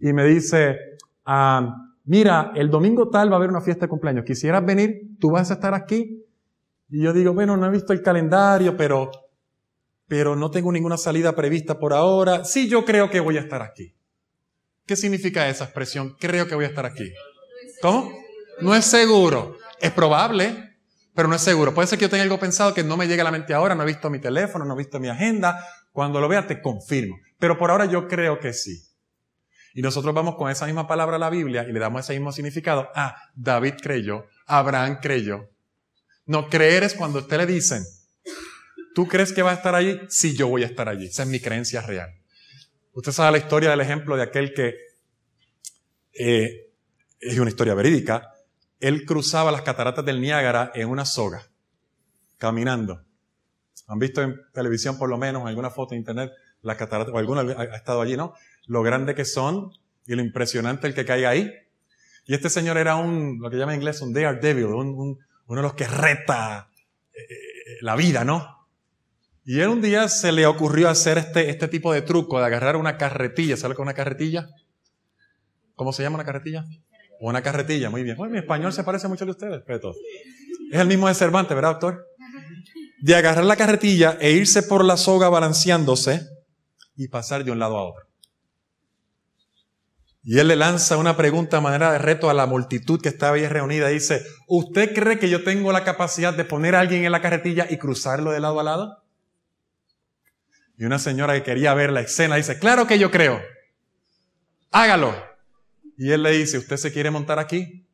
[0.00, 0.78] Y me dice,
[1.26, 1.70] ah,
[2.06, 4.24] mira, el domingo tal va a haber una fiesta de cumpleaños.
[4.24, 5.18] ¿Quisieras venir?
[5.20, 6.24] ¿Tú vas a estar aquí?
[6.88, 9.10] Y yo digo, bueno, no he visto el calendario, pero,
[10.06, 12.44] pero no tengo ninguna salida prevista por ahora.
[12.44, 13.94] Sí, yo creo que voy a estar aquí.
[14.86, 16.16] ¿Qué significa esa expresión?
[16.18, 17.12] Creo que voy a estar aquí.
[17.82, 18.10] ¿Cómo?
[18.60, 19.56] No es seguro.
[19.80, 20.76] Es probable,
[21.14, 21.74] pero no es seguro.
[21.74, 23.74] Puede ser que yo tenga algo pensado que no me llegue a la mente ahora,
[23.74, 25.62] no he visto mi teléfono, no he visto mi agenda.
[25.92, 27.16] Cuando lo vea te confirmo.
[27.38, 28.82] Pero por ahora yo creo que sí.
[29.74, 32.32] Y nosotros vamos con esa misma palabra a la Biblia y le damos ese mismo
[32.32, 32.88] significado.
[32.94, 35.50] Ah, David creyó, Abraham creyó,
[36.28, 37.82] no, creer es cuando usted le dicen,
[38.94, 39.98] ¿tú crees que va a estar allí?
[40.10, 41.06] Sí, yo voy a estar allí.
[41.06, 42.14] Esa es mi creencia real.
[42.92, 44.76] Usted sabe la historia del ejemplo de aquel que
[46.12, 46.70] eh,
[47.18, 48.34] es una historia verídica.
[48.78, 51.48] Él cruzaba las cataratas del Niágara en una soga,
[52.36, 53.02] caminando.
[53.86, 57.16] Han visto en televisión, por lo menos, en alguna foto en internet, las cataratas, o
[57.16, 58.34] alguna ha estado allí, ¿no?
[58.66, 59.72] Lo grande que son
[60.06, 61.50] y lo impresionante el que caiga ahí.
[62.26, 65.18] Y este señor era un, lo que llama en inglés, un daredevil, un, un,
[65.48, 66.70] uno de los que reta
[67.12, 68.68] eh, eh, la vida, ¿no?
[69.44, 72.76] Y él un día se le ocurrió hacer este, este tipo de truco de agarrar
[72.76, 73.56] una carretilla.
[73.56, 74.50] ¿Sabe con una carretilla?
[75.74, 76.66] ¿Cómo se llama una carretilla?
[77.20, 78.16] Una carretilla, muy bien.
[78.30, 79.92] Mi español se parece mucho a ustedes, pero
[80.70, 82.06] Es el mismo de Cervantes, ¿verdad, doctor?
[83.00, 86.28] De agarrar la carretilla e irse por la soga balanceándose
[86.94, 88.07] y pasar de un lado a otro.
[90.30, 93.36] Y él le lanza una pregunta a manera de reto a la multitud que estaba
[93.36, 93.88] ahí reunida.
[93.88, 97.66] Dice, ¿usted cree que yo tengo la capacidad de poner a alguien en la carretilla
[97.70, 99.02] y cruzarlo de lado a lado?
[100.76, 103.40] Y una señora que quería ver la escena dice, claro que yo creo.
[104.70, 105.14] Hágalo.
[105.96, 107.88] Y él le dice, ¿usted se quiere montar aquí?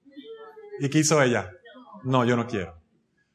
[0.80, 1.53] ¿Y qué hizo ella?
[2.03, 2.82] No, yo no quiero.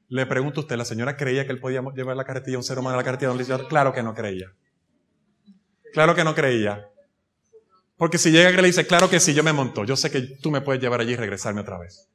[0.10, 2.78] Le pregunto a usted, ¿la señora creía que él podía llevar la carretilla, un ser
[2.78, 3.32] humano a la carretilla?
[3.70, 4.52] Claro que no creía.
[5.94, 6.86] Claro que no creía.
[8.00, 10.22] Porque si llega y le dice, claro que sí, yo me monto, yo sé que
[10.22, 12.08] tú me puedes llevar allí y regresarme otra vez.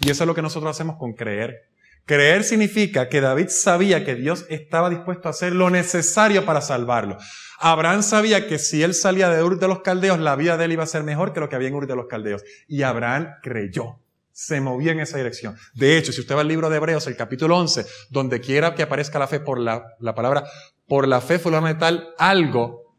[0.00, 1.70] Y eso es lo que nosotros hacemos con creer.
[2.04, 7.16] Creer significa que David sabía que Dios estaba dispuesto a hacer lo necesario para salvarlo.
[7.58, 10.72] Abraham sabía que si él salía de Ur de los Caldeos, la vida de él
[10.72, 12.44] iba a ser mejor que lo que había en Ur de los Caldeos.
[12.66, 14.00] Y Abraham creyó.
[14.30, 15.56] Se movía en esa dirección.
[15.72, 18.82] De hecho, si usted va al libro de Hebreos, el capítulo 11, donde quiera que
[18.82, 20.44] aparezca la fe por la, la palabra,
[20.86, 22.94] por la fe fundamental, algo,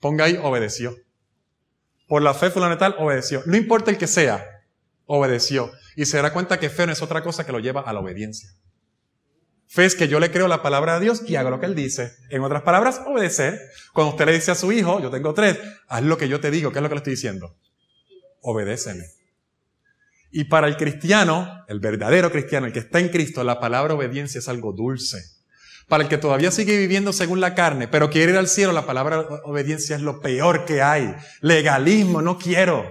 [0.00, 0.96] ponga ahí, obedeció.
[2.10, 3.44] Por la fe fundamental, obedeció.
[3.46, 4.64] No importa el que sea,
[5.06, 5.70] obedeció.
[5.94, 8.00] Y se dará cuenta que fe no es otra cosa que lo lleva a la
[8.00, 8.50] obediencia.
[9.68, 11.76] Fe es que yo le creo la palabra de Dios y hago lo que Él
[11.76, 12.16] dice.
[12.30, 13.60] En otras palabras, obedecer.
[13.92, 16.50] Cuando usted le dice a su hijo, yo tengo tres, haz lo que yo te
[16.50, 16.72] digo.
[16.72, 17.56] ¿Qué es lo que le estoy diciendo?
[18.40, 19.04] Obedéceme.
[20.32, 24.40] Y para el cristiano, el verdadero cristiano, el que está en Cristo, la palabra obediencia
[24.40, 25.22] es algo dulce.
[25.90, 28.86] Para el que todavía sigue viviendo según la carne, pero quiere ir al cielo, la
[28.86, 31.16] palabra obediencia es lo peor que hay.
[31.40, 32.86] Legalismo, no quiero.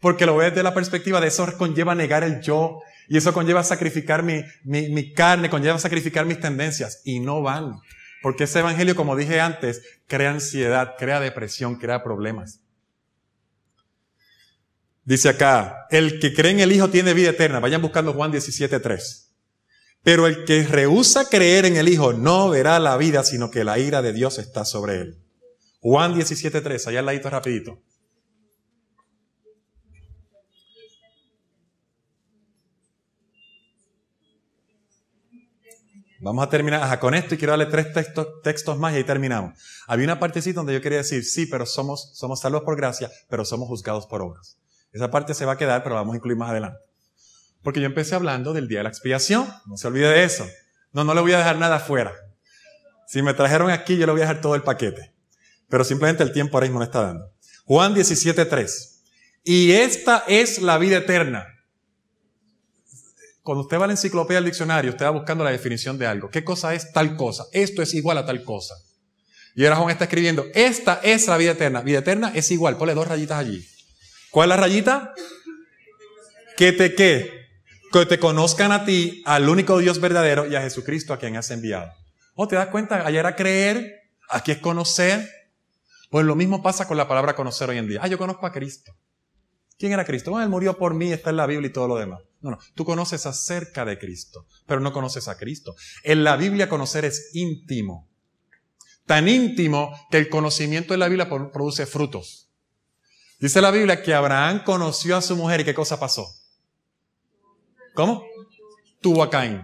[0.00, 2.80] Porque lo ves de la perspectiva de eso conlleva negar el yo.
[3.08, 7.00] Y eso conlleva sacrificar mi, mi, mi carne, conlleva sacrificar mis tendencias.
[7.04, 7.78] Y no van.
[8.22, 12.60] Porque ese evangelio, como dije antes, crea ansiedad, crea depresión, crea problemas.
[15.04, 17.60] Dice acá, el que cree en el Hijo tiene vida eterna.
[17.60, 19.29] Vayan buscando Juan 17.3.
[20.02, 23.78] Pero el que rehúsa creer en el Hijo no verá la vida, sino que la
[23.78, 25.18] ira de Dios está sobre él.
[25.80, 27.78] Juan 17.3, allá al ladito rapidito.
[36.22, 37.94] Vamos a terminar con esto y quiero darle tres
[38.42, 39.58] textos, más y ahí terminamos.
[39.86, 43.46] Había una partecita donde yo quería decir, sí, pero somos, somos salvos por gracia, pero
[43.46, 44.58] somos juzgados por obras.
[44.92, 46.89] Esa parte se va a quedar, pero la vamos a incluir más adelante.
[47.62, 49.48] Porque yo empecé hablando del día de la expiación.
[49.66, 50.46] No se olvide de eso.
[50.92, 52.14] No, no le voy a dejar nada afuera.
[53.06, 55.12] Si me trajeron aquí, yo le voy a dejar todo el paquete.
[55.68, 57.30] Pero simplemente el tiempo ahora mismo no está dando.
[57.64, 58.70] Juan 17.3.
[59.44, 61.46] Y esta es la vida eterna
[63.42, 66.30] cuando usted va a la enciclopedia del diccionario, usted va buscando la definición de algo.
[66.30, 67.46] ¿Qué cosa es tal cosa?
[67.52, 68.74] Esto es igual a tal cosa.
[69.56, 71.80] Y ahora Juan está escribiendo, esta es la vida eterna.
[71.80, 72.76] Vida eterna es igual.
[72.76, 73.66] Ponle dos rayitas allí.
[74.30, 75.14] ¿Cuál es la rayita?
[76.56, 77.39] Que te qué?
[77.92, 81.50] Que te conozcan a ti, al único Dios verdadero y a Jesucristo a quien has
[81.50, 81.92] enviado.
[82.34, 83.04] ¿O te das cuenta?
[83.04, 85.28] Ayer era creer, aquí es conocer.
[86.08, 88.00] Pues lo mismo pasa con la palabra conocer hoy en día.
[88.02, 88.92] Ah, yo conozco a Cristo.
[89.78, 90.30] ¿Quién era Cristo?
[90.30, 92.20] Bueno, Él murió por mí, está en la Biblia y todo lo demás.
[92.40, 95.74] No, no, tú conoces acerca de Cristo, pero no conoces a Cristo.
[96.02, 98.08] En la Biblia conocer es íntimo.
[99.06, 102.50] Tan íntimo que el conocimiento de la Biblia produce frutos.
[103.40, 106.26] Dice la Biblia que Abraham conoció a su mujer y qué cosa pasó.
[108.00, 108.24] ¿Cómo?
[109.02, 109.60] Tuvo a Caín.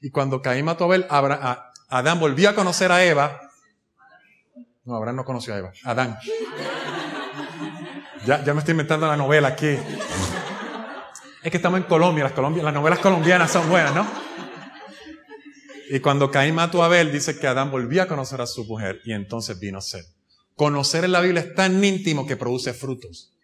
[0.00, 1.06] Y cuando Caín mató a Abel,
[1.90, 3.42] Adán volvió a conocer a Eva.
[4.84, 5.72] No, Abraham no conoció a Eva.
[5.84, 6.18] Adán.
[8.24, 9.76] Ya, me estoy inventando la novela aquí.
[11.42, 14.06] Es que estamos en Colombia, las, las novelas colombianas son buenas, ¿no?
[15.90, 19.02] Y cuando Caín mató a Abel, dice que Adán volvió a conocer a su mujer
[19.04, 20.06] y entonces vino a ser.
[20.56, 23.34] Conocer en la Biblia es tan íntimo que produce frutos.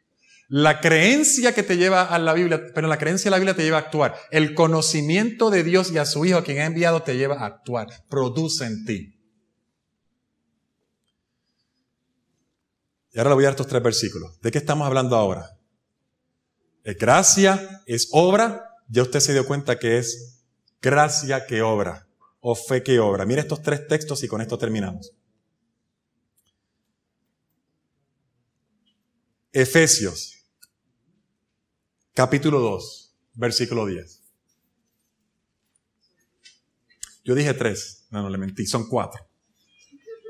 [0.56, 3.64] La creencia que te lleva a la Biblia, pero la creencia de la Biblia te
[3.64, 4.14] lleva a actuar.
[4.30, 7.46] El conocimiento de Dios y a su Hijo, a quien ha enviado, te lleva a
[7.46, 7.88] actuar.
[8.08, 9.20] Produce en ti.
[13.12, 14.40] Y ahora le voy a dar estos tres versículos.
[14.42, 15.58] ¿De qué estamos hablando ahora?
[16.84, 18.76] Es gracia, es obra.
[18.86, 20.44] Ya usted se dio cuenta que es
[20.80, 22.06] gracia que obra
[22.38, 23.26] o fe que obra.
[23.26, 25.10] Mire estos tres textos y con esto terminamos.
[29.52, 30.33] Efesios,
[32.14, 34.22] capítulo 2, versículo 10.
[37.24, 39.26] Yo dije tres, no, no le mentí, son cuatro.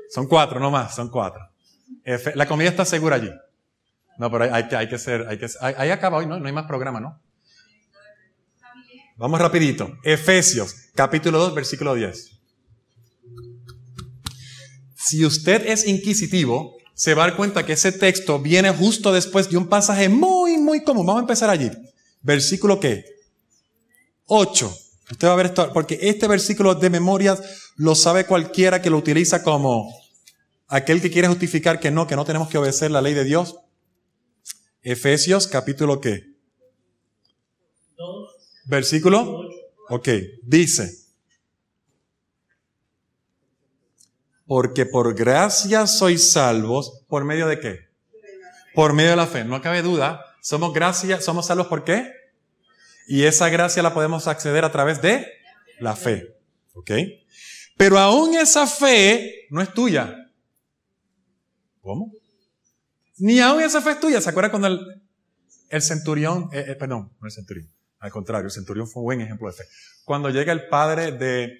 [0.09, 1.41] Son cuatro, no más, son cuatro.
[2.35, 3.31] La comida está segura allí.
[4.17, 6.39] No, pero hay, que, hay que ser, hay que, ahí acaba hoy, ¿no?
[6.39, 7.21] No hay más programa, ¿no?
[9.17, 9.97] Vamos rapidito.
[10.03, 12.39] Efesios, capítulo 2, versículo 10.
[14.95, 19.49] Si usted es inquisitivo, se va a dar cuenta que ese texto viene justo después
[19.49, 21.05] de un pasaje muy, muy común.
[21.05, 21.69] Vamos a empezar allí.
[22.21, 23.05] Versículo qué?
[24.27, 24.77] 8.
[25.11, 28.97] Usted va a ver esto, porque este versículo de memorias lo sabe cualquiera que lo
[28.97, 29.93] utiliza como
[30.67, 33.57] aquel que quiere justificar que no, que no tenemos que obedecer la ley de Dios.
[34.81, 36.23] Efesios capítulo qué?
[38.65, 39.41] Versículo.
[39.89, 40.09] Ok,
[40.43, 41.04] dice.
[44.47, 47.87] Porque por gracia sois salvos, ¿por medio de qué?
[48.73, 49.43] Por medio de la fe.
[49.43, 50.23] No cabe duda.
[50.41, 52.11] Somos gracia, somos salvos por qué?
[53.07, 55.27] Y esa gracia la podemos acceder a través de
[55.79, 56.35] la fe.
[56.73, 56.91] ¿Ok?
[57.77, 60.31] Pero aún esa fe no es tuya.
[61.81, 62.11] ¿Cómo?
[63.17, 64.21] Ni aún esa fe es tuya.
[64.21, 67.69] ¿Se acuerda cuando el, centurión, eh, eh, perdón, no el centurión,
[67.99, 69.63] Al contrario, el centurión fue un buen ejemplo de fe.
[70.03, 71.59] Cuando llega el padre de...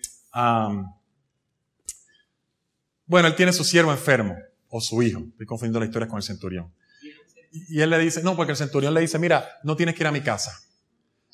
[3.05, 4.35] bueno, él tiene su siervo enfermo,
[4.69, 5.23] o su hijo.
[5.31, 6.73] Estoy confundiendo la historia con el centurión.
[7.51, 10.07] Y él le dice, no, porque el centurión le dice, mira, no tienes que ir
[10.07, 10.59] a mi casa.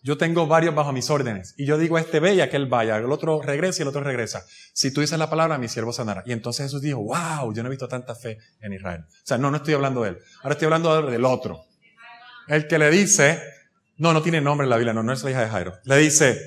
[0.04, 1.54] Yo tengo varios bajo mis órdenes.
[1.58, 2.98] Y yo digo, este ve y aquel vaya.
[2.98, 4.44] El otro regresa y el otro regresa.
[4.74, 6.24] Si tú dices la palabra, mi siervo sanará.
[6.26, 9.02] Y entonces Jesús dijo, wow, yo no he visto tanta fe en Israel.
[9.08, 10.18] O sea, no, no estoy hablando de él.
[10.42, 11.66] Ahora estoy hablando del otro.
[12.48, 13.42] El que le dice,
[13.98, 15.74] no, no tiene nombre en la Biblia, no, no es la hija de Jairo.
[15.84, 16.40] Le dice,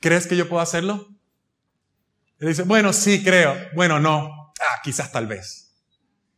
[0.00, 1.15] ¿crees que yo puedo hacerlo?
[2.38, 3.56] Le dice, bueno, sí, creo.
[3.74, 4.52] Bueno, no.
[4.60, 5.74] Ah, quizás tal vez.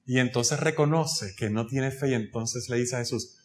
[0.06, 3.36] Y entonces reconoce que no tiene fe y entonces le dice a Jesús,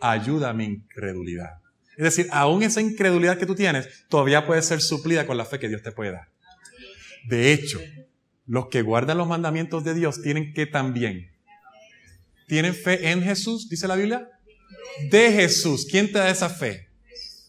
[0.00, 1.60] ayuda a mi incredulidad.
[1.96, 5.58] Es decir, aún esa incredulidad que tú tienes todavía puede ser suplida con la fe
[5.58, 6.28] que Dios te puede dar.
[7.28, 7.80] De hecho,
[8.46, 11.30] los que guardan los mandamientos de Dios tienen que también.
[12.46, 13.68] ¿Tienen fe en Jesús?
[13.68, 14.28] Dice la Biblia.
[15.10, 15.86] De Jesús.
[15.90, 16.88] ¿Quién te da esa fe?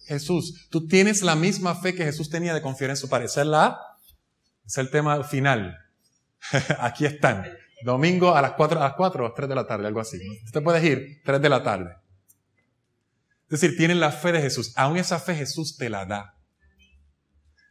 [0.05, 0.67] Jesús.
[0.69, 3.25] Tú tienes la misma fe que Jesús tenía de confiar en su Padre.
[3.25, 3.79] Esa es la,
[4.65, 5.77] es el tema final.
[6.79, 7.45] Aquí están.
[7.83, 9.99] Domingo a las 4, a las 4 o a las 3 de la tarde, algo
[9.99, 10.17] así.
[10.45, 11.95] Usted puede ir 3 de la tarde.
[13.49, 14.73] Es decir, tienen la fe de Jesús.
[14.75, 16.35] Aún esa fe Jesús te la da.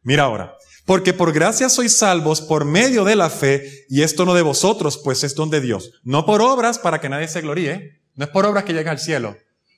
[0.05, 4.35] Mira ahora, porque por gracia sois salvos por medio de la fe, y esto no
[4.35, 6.01] de vosotros, pues es don de Dios.
[6.03, 8.03] No por obras para que nadie se gloríe.
[8.15, 9.37] No es por obras que llega al cielo,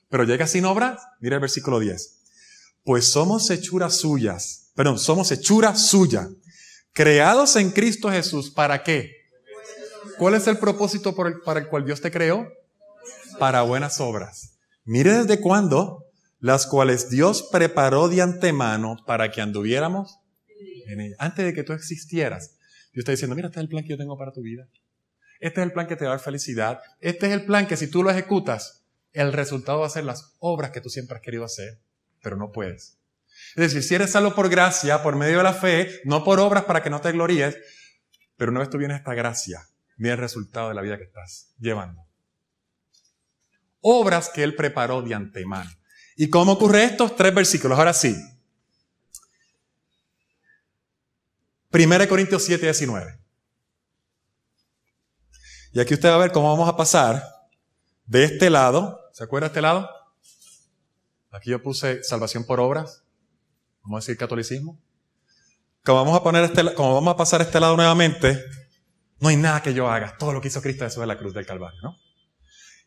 [0.09, 1.01] pero llega sin obras.
[1.21, 2.23] Mira el versículo 10.
[2.83, 6.27] Pues somos hechuras suyas, perdón, somos hechura suya,
[6.95, 8.49] creados en Cristo Jesús.
[8.49, 9.11] ¿Para qué?
[10.17, 12.47] ¿Cuál es el propósito para el cual Dios te creó?
[13.37, 16.05] Para buenas obras Mire desde cuándo,
[16.39, 20.19] las cuales Dios preparó de antemano para que anduviéramos
[20.87, 21.15] en.
[21.17, 22.57] Antes de que tú existieras,
[22.93, 24.67] Dios está diciendo, mira, este es el plan que yo tengo para tu vida.
[25.39, 26.79] Este es el plan que te va a dar felicidad.
[27.01, 30.35] Este es el plan que si tú lo ejecutas, el resultado va a ser las
[30.39, 31.79] obras que tú siempre has querido hacer,
[32.21, 32.99] pero no puedes.
[33.55, 36.65] Es decir, si eres salvo por gracia, por medio de la fe, no por obras
[36.65, 37.57] para que no te gloríes,
[38.37, 39.67] pero una vez tú vienes esta gracia,
[39.97, 42.05] viene el resultado de la vida que estás llevando
[43.87, 45.69] obras que Él preparó de antemano.
[46.15, 47.77] ¿Y cómo ocurre estos tres versículos?
[47.77, 48.15] Ahora sí.
[51.71, 53.19] 1 Corintios 7, 19.
[55.73, 57.23] Y aquí usted va a ver cómo vamos a pasar
[58.05, 58.99] de este lado.
[59.13, 59.87] ¿Se acuerda de este lado?
[61.31, 63.03] Aquí yo puse salvación por obras.
[63.85, 64.81] Vamos a decir catolicismo.
[65.83, 66.63] Como vamos a, este,
[67.15, 68.43] pasar a este lado nuevamente,
[69.19, 70.17] no hay nada que yo haga.
[70.17, 71.95] Todo lo que hizo Cristo Jesús en la cruz del Calvario, ¿no?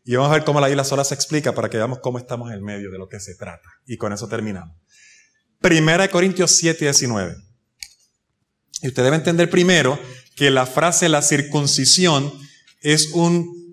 [0.05, 2.49] Y vamos a ver cómo la isla sola se explica para que veamos cómo estamos
[2.49, 3.69] en el medio de lo que se trata.
[3.87, 4.77] Y con eso terminamos.
[5.61, 7.37] Primera de Corintios 7, 19.
[8.83, 9.99] Y usted debe entender primero
[10.35, 12.33] que la frase la circuncisión
[12.81, 13.68] es un,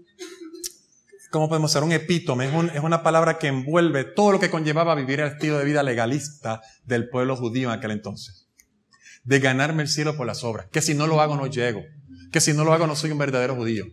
[1.36, 1.84] ¿cómo podemos ser?
[1.84, 5.66] Un epítome, es, una palabra que envuelve todo lo que conllevaba vivir el estilo de
[5.66, 8.48] vida legalista del pueblo judío en aquel entonces.
[9.26, 10.68] De ganarme el cielo por las obras.
[10.72, 11.84] Que si no lo hago no llego.
[12.32, 13.86] Que si no lo hago no soy un verdadero judío.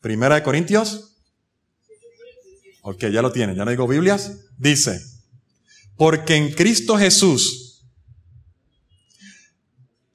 [0.00, 1.16] Primera de Corintios.
[2.82, 4.48] Ok, ya lo tienen, ya no digo Biblias.
[4.58, 5.00] Dice,
[5.96, 7.86] porque en Cristo Jesús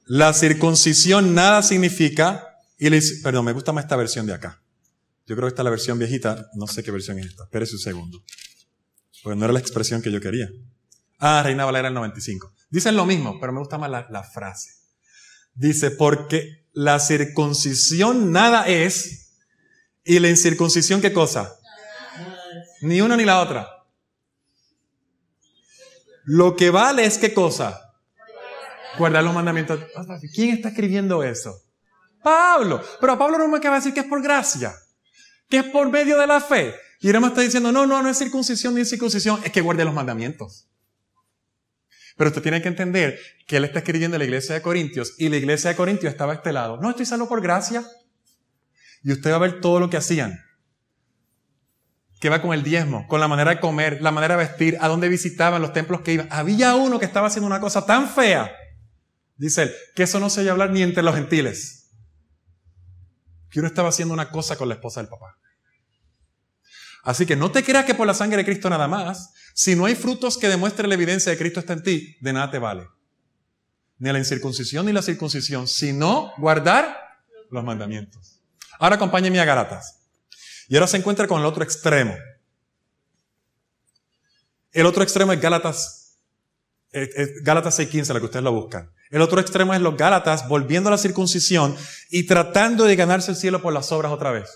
[0.03, 2.89] la circuncisión nada significa, y
[3.23, 4.58] perdón, me gusta más esta versión de acá.
[5.29, 7.75] Yo creo que esta es la versión viejita, no sé qué versión es esta, espérese
[7.75, 8.23] un segundo.
[9.23, 10.49] Porque no era la expresión que yo quería.
[11.19, 12.51] Ah, Reina Valera el 95.
[12.69, 14.71] Dicen lo mismo, pero me gusta más la, la frase.
[15.53, 19.29] Dice, porque la circuncisión nada es
[20.09, 21.55] ¿Y la incircuncisión qué cosa?
[22.81, 23.69] Ni una ni la otra.
[26.23, 27.79] Lo que vale es qué cosa?
[28.97, 29.79] Guardar los mandamientos.
[30.33, 31.61] ¿Quién está escribiendo eso?
[32.23, 32.81] Pablo.
[32.99, 34.73] Pero a Pablo no me acaba de decir que es por gracia,
[35.49, 36.75] que es por medio de la fe.
[37.01, 39.93] Y me está diciendo, no, no, no es circuncisión ni incircuncisión, es que guarde los
[39.93, 40.67] mandamientos.
[42.17, 45.29] Pero usted tiene que entender que él está escribiendo en la iglesia de Corintios y
[45.29, 46.77] la iglesia de Corintios estaba a este lado.
[46.81, 47.81] No, estoy salvo por gracia.
[49.01, 50.37] Y usted va a ver todo lo que hacían.
[52.19, 54.89] Que va con el diezmo, con la manera de comer, la manera de vestir, a
[54.89, 56.27] dónde visitaban, los templos que iban.
[56.29, 58.51] Había uno que estaba haciendo una cosa tan fea,
[59.37, 61.93] dice él, que eso no se oye hablar ni entre los gentiles.
[63.49, 65.38] Que uno estaba haciendo una cosa con la esposa del papá.
[67.03, 69.85] Así que no te creas que por la sangre de Cristo nada más, si no
[69.85, 72.87] hay frutos que demuestren la evidencia de Cristo está en ti, de nada te vale.
[73.97, 76.97] Ni la incircuncisión ni la circuncisión, sino guardar
[77.51, 78.41] los mandamientos.
[78.79, 79.99] Ahora acompáñenme a Gálatas.
[80.67, 82.15] Y ahora se encuentra con el otro extremo.
[84.71, 86.19] El otro extremo es Gálatas,
[87.41, 88.91] Gálatas 6.15, la que ustedes lo buscan.
[89.09, 91.75] El otro extremo es los Gálatas volviendo a la circuncisión
[92.09, 94.49] y tratando de ganarse el cielo por las obras otra vez.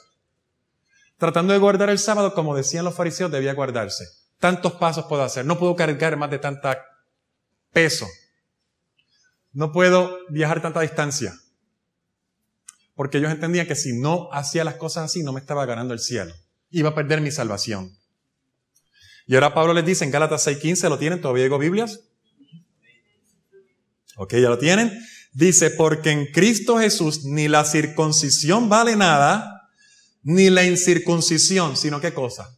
[1.24, 4.04] Tratando de guardar el sábado como decían los fariseos debía guardarse.
[4.40, 6.84] tantos pasos puedo hacer, no puedo cargar más de tanta
[7.72, 8.06] peso,
[9.54, 11.34] no puedo viajar tanta distancia.
[12.94, 16.02] Porque ellos entendían que si no hacía las cosas así, no me estaba ganando el
[16.02, 16.34] cielo.
[16.72, 17.98] Iba a perder mi salvación.
[19.26, 21.22] Y ahora Pablo les dice en Gálatas 6:15, ¿lo tienen?
[21.22, 22.02] ¿Todavía digo Biblias?
[24.18, 24.92] Ok, ya lo tienen.
[25.32, 29.53] Dice, porque en Cristo Jesús ni la circuncisión vale nada,
[30.24, 32.58] ni la incircuncisión, sino qué cosa.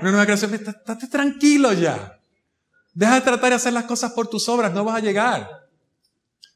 [0.00, 0.52] Una nueva creación.
[0.54, 2.18] Estate tranquilo ya.
[2.92, 5.68] Deja de tratar de hacer las cosas por tus obras, no vas a llegar.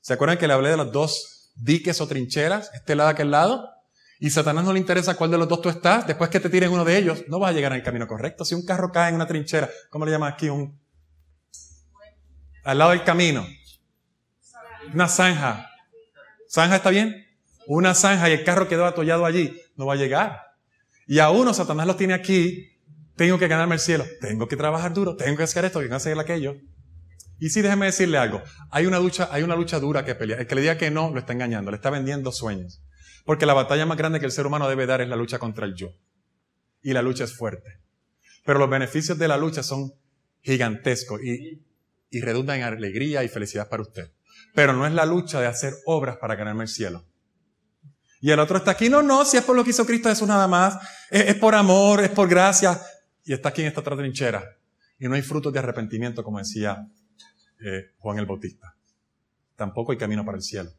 [0.01, 3.71] ¿Se acuerdan que le hablé de los dos diques o trincheras, este lado, aquel lado?
[4.19, 6.71] Y Satanás no le interesa cuál de los dos tú estás, después que te tiren
[6.71, 8.45] uno de ellos, no vas a llegar el camino correcto.
[8.45, 10.49] Si un carro cae en una trinchera, ¿cómo le llaman aquí?
[10.49, 10.79] Un,
[12.65, 13.47] al lado del camino.
[14.93, 15.71] Una zanja.
[16.49, 17.26] ¿Zanja está bien?
[17.67, 19.61] Una zanja y el carro quedó atollado allí.
[19.77, 20.41] No va a llegar.
[21.07, 22.79] Y a uno Satanás lo tiene aquí.
[23.17, 24.05] Tengo que ganarme el cielo.
[24.21, 25.17] Tengo que trabajar duro.
[25.17, 25.79] Tengo que hacer esto.
[25.79, 26.57] Tengo que hacer aquello.
[27.39, 28.43] Y sí, déjeme decirle algo.
[28.71, 30.41] Hay una lucha, hay una lucha dura que pelear.
[30.41, 31.71] El que le diga que no, lo está engañando.
[31.71, 32.83] Le está vendiendo sueños.
[33.25, 35.67] Porque la batalla más grande que el ser humano debe dar es la lucha contra
[35.67, 35.91] el yo.
[36.83, 37.81] Y la lucha es fuerte.
[38.45, 39.93] Pero los beneficios de la lucha son
[40.43, 41.67] gigantescos y,
[42.11, 44.13] y redundan en alegría y felicidad para usted.
[44.55, 47.05] Pero no es la lucha de hacer obras para ganarme el cielo.
[48.27, 50.27] Y el otro está aquí, no, no, si es por lo que hizo Cristo Jesús
[50.27, 50.77] nada más,
[51.13, 52.77] es, por amor, es por gracia.
[53.25, 54.43] Y está aquí en esta otra trinchera.
[54.99, 56.89] Y no hay frutos de arrepentimiento, como decía
[57.65, 58.75] eh, Juan el Bautista.
[59.55, 60.73] Tampoco hay camino para el cielo.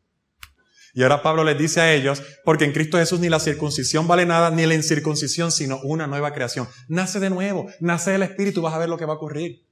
[0.93, 4.25] Y ahora Pablo les dice a ellos, porque en Cristo Jesús ni la circuncisión vale
[4.25, 6.67] nada, ni la incircuncisión, sino una nueva creación.
[6.89, 9.65] Nace de nuevo, nace del Espíritu, vas a ver lo que va a ocurrir.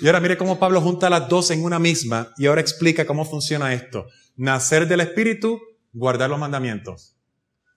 [0.00, 3.24] Y ahora mire cómo Pablo junta las dos en una misma y ahora explica cómo
[3.24, 4.08] funciona esto.
[4.34, 5.60] Nacer del Espíritu,
[5.92, 7.16] guardar los mandamientos.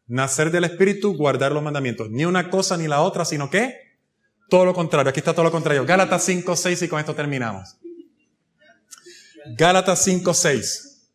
[0.07, 2.09] Nacer del Espíritu, guardar los mandamientos.
[2.09, 3.75] Ni una cosa ni la otra, sino que
[4.49, 5.09] todo lo contrario.
[5.09, 5.85] Aquí está todo lo contrario.
[5.85, 7.77] Gálatas 5, 6 y con esto terminamos.
[9.57, 11.09] Gálatas 5, 6.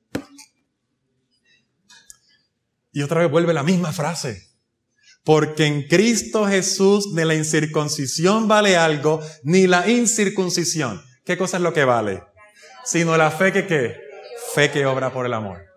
[2.92, 4.48] Y otra vez vuelve la misma frase.
[5.24, 11.02] Porque en Cristo Jesús ni la incircuncisión vale algo, ni la incircuncisión.
[11.24, 12.22] ¿Qué cosa es lo que vale?
[12.84, 13.96] Sino la fe que qué?
[14.54, 15.67] Fe que obra por el amor.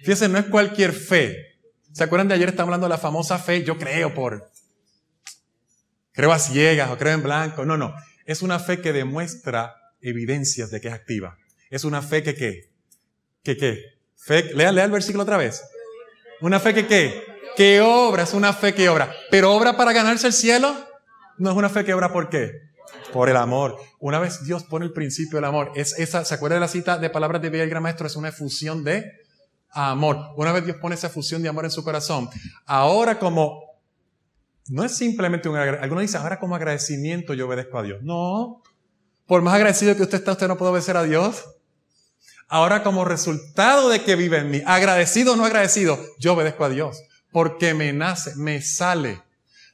[0.00, 1.58] Fíjense, no es cualquier fe.
[1.92, 3.64] ¿Se acuerdan de ayer estamos hablando de la famosa fe?
[3.64, 4.50] Yo creo por...
[6.12, 7.64] Creo a ciegas o creo en blanco.
[7.64, 7.94] No, no.
[8.24, 11.38] Es una fe que demuestra evidencias de que es activa.
[11.70, 12.70] Es una fe que qué?
[13.42, 13.84] ¿Que qué?
[14.16, 15.62] Fe, lea, lea el versículo otra vez.
[16.40, 17.24] Una fe que qué?
[17.56, 19.12] Que obra, es una fe que obra.
[19.30, 20.76] Pero obra para ganarse el cielo,
[21.38, 22.52] no es una fe que obra por qué?
[23.12, 23.76] Por el amor.
[23.98, 26.98] Una vez Dios pone el principio del amor, es esa, ¿se acuerda de la cita
[26.98, 28.06] de palabras de Villa el Gran Maestro?
[28.06, 29.26] Es una efusión de
[29.70, 30.32] amor.
[30.36, 32.28] Una vez Dios pone esa fusión de amor en su corazón,
[32.66, 33.62] ahora como,
[34.68, 38.02] no es simplemente un agradecimiento, algunos dicen, ahora como agradecimiento yo obedezco a Dios.
[38.02, 38.62] No.
[39.26, 41.44] Por más agradecido que usted está, usted no puede obedecer a Dios.
[42.48, 46.70] Ahora como resultado de que vive en mí, agradecido o no agradecido, yo obedezco a
[46.70, 47.02] Dios
[47.32, 49.22] porque me nace, me sale.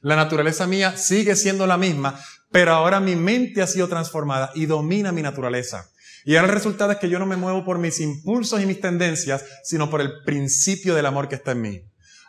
[0.01, 2.19] La naturaleza mía sigue siendo la misma,
[2.51, 5.89] pero ahora mi mente ha sido transformada y domina mi naturaleza.
[6.25, 9.45] Y el resultado es que yo no me muevo por mis impulsos y mis tendencias,
[9.63, 11.81] sino por el principio del amor que está en mí.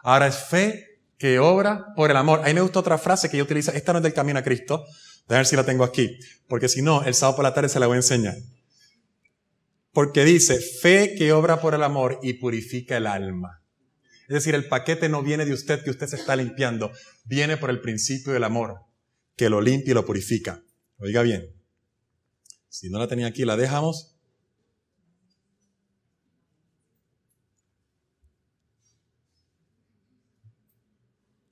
[0.03, 2.43] Ahora es fe que obra por el amor.
[2.45, 3.73] Ahí me gusta otra frase que yo utilizo.
[3.73, 4.85] Esta no es del camino a Cristo.
[5.29, 6.19] A ver si la tengo aquí.
[6.47, 8.37] Porque si no, el sábado por la tarde se la voy a enseñar.
[9.93, 13.63] Porque dice, fe que obra por el amor y purifica el alma.
[14.29, 16.93] Es decir, el paquete no viene de usted que usted se está limpiando,
[17.25, 18.81] viene por el principio del amor,
[19.37, 20.63] que lo limpia y lo purifica.
[20.99, 21.56] Oiga bien,
[22.77, 24.15] si no la tenía aquí, la dejamos.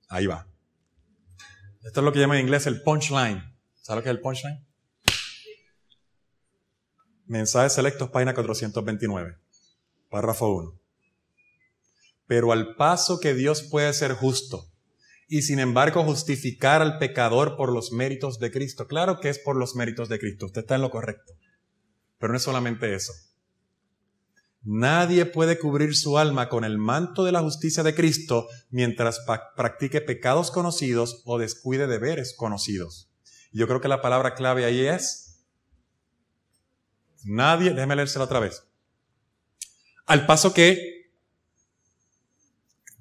[0.07, 0.47] Ahí va.
[1.83, 3.43] Esto es lo que llaman en inglés el punchline.
[3.81, 4.65] ¿Sabe lo que es el punchline?
[7.25, 9.39] Mensajes selectos, página 429,
[10.09, 10.79] párrafo 1
[12.27, 14.71] pero al paso que Dios puede ser justo
[15.27, 18.87] y sin embargo justificar al pecador por los méritos de Cristo.
[18.87, 21.33] Claro que es por los méritos de Cristo, usted está en lo correcto,
[22.17, 23.13] pero no es solamente eso.
[24.67, 29.19] Nadie puede cubrir su alma con el manto de la justicia de Cristo mientras
[29.55, 33.11] practique pecados conocidos o descuide deberes conocidos.
[33.51, 35.45] Yo creo que la palabra clave ahí es,
[37.23, 38.63] nadie, déjeme leérsela otra vez.
[40.07, 40.94] Al paso que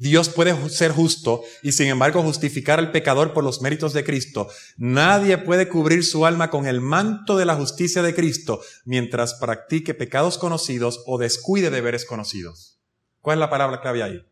[0.05, 4.49] Dios puede ser justo y sin embargo justificar al pecador por los méritos de Cristo.
[4.77, 9.95] Nadie puede cubrir su alma con el manto de la justicia de Cristo mientras practique
[9.95, 12.79] pecados conocidos o descuide deberes conocidos.
[13.23, 14.27] ¿Cuál es la palabra clave ahí?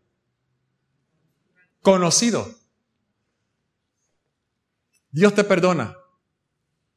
[1.81, 2.55] Conocido.
[5.11, 5.97] Dios te perdona.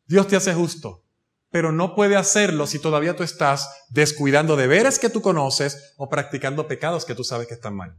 [0.05, 1.05] Dios te hace justo,
[1.49, 6.67] pero no puede hacerlo si todavía tú estás descuidando deberes que tú conoces o practicando
[6.67, 7.97] pecados que tú sabes que están mal.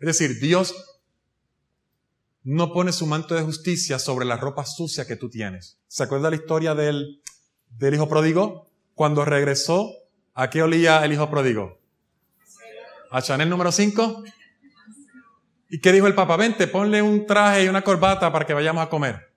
[0.00, 0.74] Es decir, Dios
[2.44, 5.78] no pone su manto de justicia sobre la ropa sucia que tú tienes.
[5.86, 7.22] ¿Se acuerda la historia del,
[7.70, 8.70] del hijo pródigo?
[8.94, 9.90] Cuando regresó,
[10.34, 11.78] ¿a qué olía el hijo pródigo?
[13.10, 14.24] ¿A Chanel número 5?
[15.70, 16.36] ¿Y qué dijo el papá?
[16.36, 19.34] Vente, ponle un traje y una corbata para que vayamos a comer.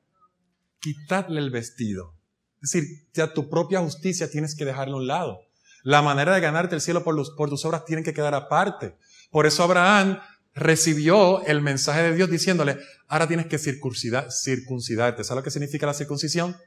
[0.80, 2.16] Quitadle el vestido.
[2.62, 5.42] Es decir, ya tu propia justicia tienes que dejarlo a un lado.
[5.84, 8.96] La manera de ganarte el cielo por, por tus obras tiene que quedar aparte.
[9.32, 10.20] Por eso Abraham
[10.54, 15.24] recibió el mensaje de Dios diciéndole, ahora tienes que circuncidar, circuncidarte.
[15.24, 16.58] ¿Sabes lo que significa la circuncisión?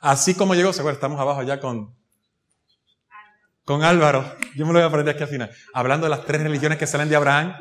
[0.00, 1.96] Así como llegó, seguro, estamos abajo ya con,
[3.64, 4.36] con Álvaro.
[4.54, 5.50] Yo me lo voy a aprender aquí al final.
[5.72, 7.54] Hablando de las tres religiones que salen de Abraham.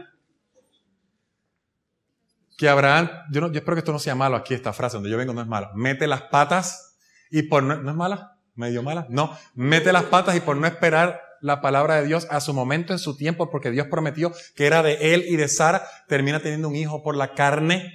[2.58, 5.18] Que Abraham, yo, no, espero que esto no sea malo aquí, esta frase, donde yo
[5.18, 5.72] vengo no es malo.
[5.74, 6.98] Mete las patas
[7.32, 8.38] y por no, ¿no es mala?
[8.56, 9.08] ¿Medio mala?
[9.10, 12.94] No, mete las patas y por no esperar la palabra de Dios a su momento,
[12.94, 16.70] en su tiempo, porque Dios prometió que era de él y de Sara, termina teniendo
[16.70, 17.94] un hijo por la carne.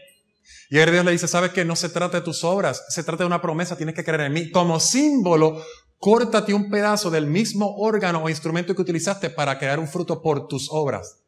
[0.68, 3.24] Y ahora Dios le dice, sabes que no se trata de tus obras, se trata
[3.24, 4.50] de una promesa, tienes que creer en mí.
[4.50, 5.62] Como símbolo,
[5.96, 10.46] córtate un pedazo del mismo órgano o instrumento que utilizaste para crear un fruto por
[10.46, 11.20] tus obras.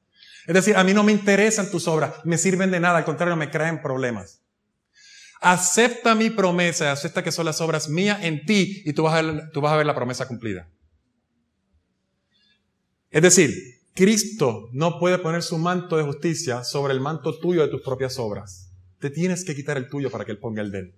[0.46, 3.34] Es decir, a mí no me interesan tus obras, me sirven de nada, al contrario,
[3.34, 4.42] me crean problemas.
[5.40, 9.50] Acepta mi promesa, acepta que son las obras mías en ti y tú vas a
[9.52, 10.68] tú vas a ver la promesa cumplida.
[13.10, 17.68] Es decir, Cristo no puede poner su manto de justicia sobre el manto tuyo de
[17.68, 18.72] tus propias obras.
[19.00, 20.94] Te tienes que quitar el tuyo para que Él ponga el de Él.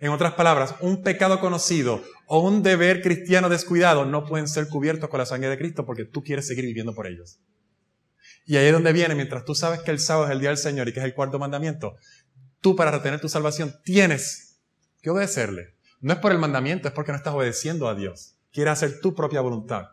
[0.00, 5.08] En otras palabras, un pecado conocido o un deber cristiano descuidado no pueden ser cubiertos
[5.08, 7.38] con la sangre de Cristo porque tú quieres seguir viviendo por ellos.
[8.44, 10.58] Y ahí es donde viene, mientras tú sabes que el sábado es el día del
[10.58, 11.96] Señor y que es el cuarto mandamiento,
[12.60, 14.58] tú para retener tu salvación tienes
[15.00, 15.74] que obedecerle.
[16.00, 18.36] No es por el mandamiento, es porque no estás obedeciendo a Dios.
[18.52, 19.86] Quieres hacer tu propia voluntad.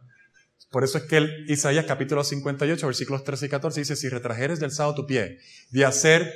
[0.71, 4.61] Por eso es que el Isaías capítulo 58, versículos 13 y 14 dice, si retrajeres
[4.61, 5.39] del sábado tu pie
[5.69, 6.33] de hacer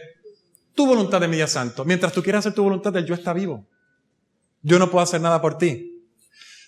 [0.76, 3.32] tu voluntad de mi día santo, mientras tú quieras hacer tu voluntad, el yo está
[3.32, 3.66] vivo.
[4.62, 6.04] Yo no puedo hacer nada por ti.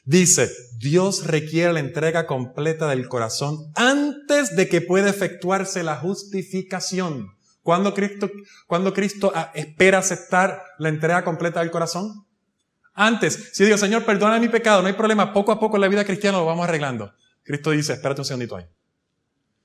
[0.05, 7.35] Dice, Dios requiere la entrega completa del corazón antes de que pueda efectuarse la justificación.
[7.63, 8.31] ¿Cuándo Cristo,
[8.65, 12.25] cuando Cristo ah, espera aceptar la entrega completa del corazón?
[12.93, 15.89] Antes, si digo, Señor, perdona mi pecado, no hay problema, poco a poco en la
[15.89, 17.11] vida cristiana lo vamos arreglando.
[17.47, 18.65] Cristo dice, espérate un segundito ahí.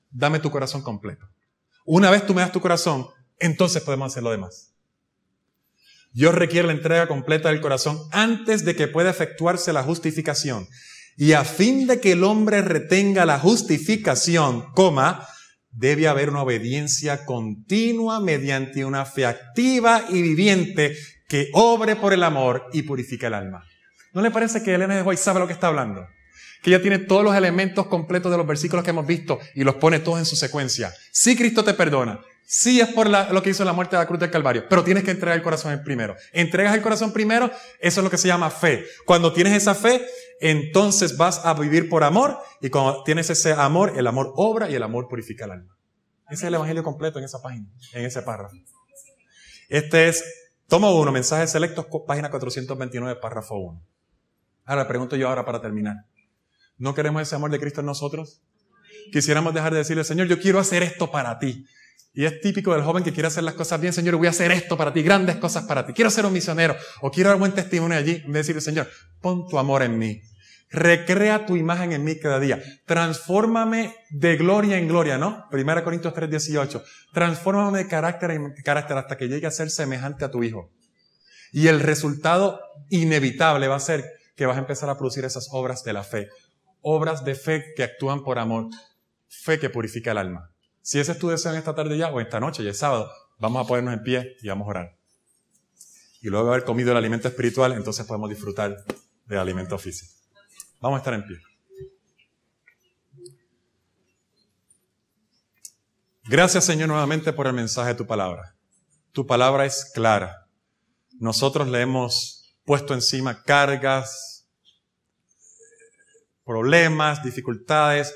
[0.09, 1.27] Dame tu corazón completo.
[1.85, 3.07] Una vez tú me das tu corazón,
[3.39, 4.73] entonces podemos hacer lo demás.
[6.13, 10.65] Dios requiere la entrega completa del corazón antes de que pueda efectuarse la justificación.
[11.17, 15.27] Y a fin de que el hombre retenga la justificación, coma,
[15.71, 20.95] debe haber una obediencia continua mediante una fe activa y viviente
[21.27, 23.65] que obre por el amor y purifica el alma.
[24.13, 26.07] ¿No le parece que Elena de White sabe lo que está hablando?
[26.63, 29.75] Que ya tiene todos los elementos completos de los versículos que hemos visto y los
[29.75, 30.93] pone todos en su secuencia.
[31.11, 32.21] Sí, Cristo te perdona.
[32.45, 35.03] Sí es por lo que hizo la muerte de la cruz del Calvario, pero tienes
[35.03, 36.15] que entregar el corazón primero.
[36.31, 38.85] Entregas el corazón primero, eso es lo que se llama fe.
[39.05, 40.05] Cuando tienes esa fe,
[40.39, 44.75] entonces vas a vivir por amor y cuando tienes ese amor, el amor obra y
[44.75, 45.77] el amor purifica el alma.
[46.29, 48.55] Ese es el evangelio completo en esa página, en ese párrafo.
[49.67, 50.23] Este es,
[50.67, 53.83] tomo uno, mensajes selectos, página 429, párrafo 1.
[54.65, 55.95] Ahora pregunto yo ahora para terminar.
[56.77, 58.41] ¿No queremos ese amor de Cristo en nosotros?
[59.11, 61.65] Quisiéramos dejar de decirle, Señor, yo quiero hacer esto para ti.
[62.15, 64.51] Y es típico del joven que quiere hacer las cosas bien, Señor, voy a hacer
[64.51, 65.93] esto para ti, grandes cosas para ti.
[65.93, 68.21] Quiero ser un misionero o quiero dar buen testimonio allí.
[68.25, 68.87] En decirle, Señor,
[69.19, 70.21] pon tu amor en mí.
[70.69, 72.61] Recrea tu imagen en mí cada día.
[72.85, 75.45] Transfórmame de gloria en gloria, ¿no?
[75.51, 76.83] 1 Corintios 3, 18.
[77.13, 80.71] Transfórmame de carácter en carácter hasta que llegue a ser semejante a tu Hijo.
[81.51, 82.59] Y el resultado
[82.89, 84.03] inevitable va a ser
[84.35, 86.29] que vas a empezar a producir esas obras de la fe
[86.83, 88.69] obras de fe que actúan por amor,
[89.27, 90.51] fe que purifica el alma.
[90.81, 93.09] Si ese es tu deseo en esta tarde ya o esta noche, ya es sábado,
[93.39, 94.97] vamos a ponernos en pie y vamos a orar.
[96.21, 98.83] Y luego de haber comido el alimento espiritual, entonces podemos disfrutar
[99.25, 100.13] del alimento físico.
[100.79, 101.37] Vamos a estar en pie.
[106.25, 108.55] Gracias Señor nuevamente por el mensaje de tu palabra.
[109.11, 110.47] Tu palabra es clara.
[111.19, 114.32] Nosotros le hemos puesto encima cargas,
[116.45, 118.13] problemas, dificultades,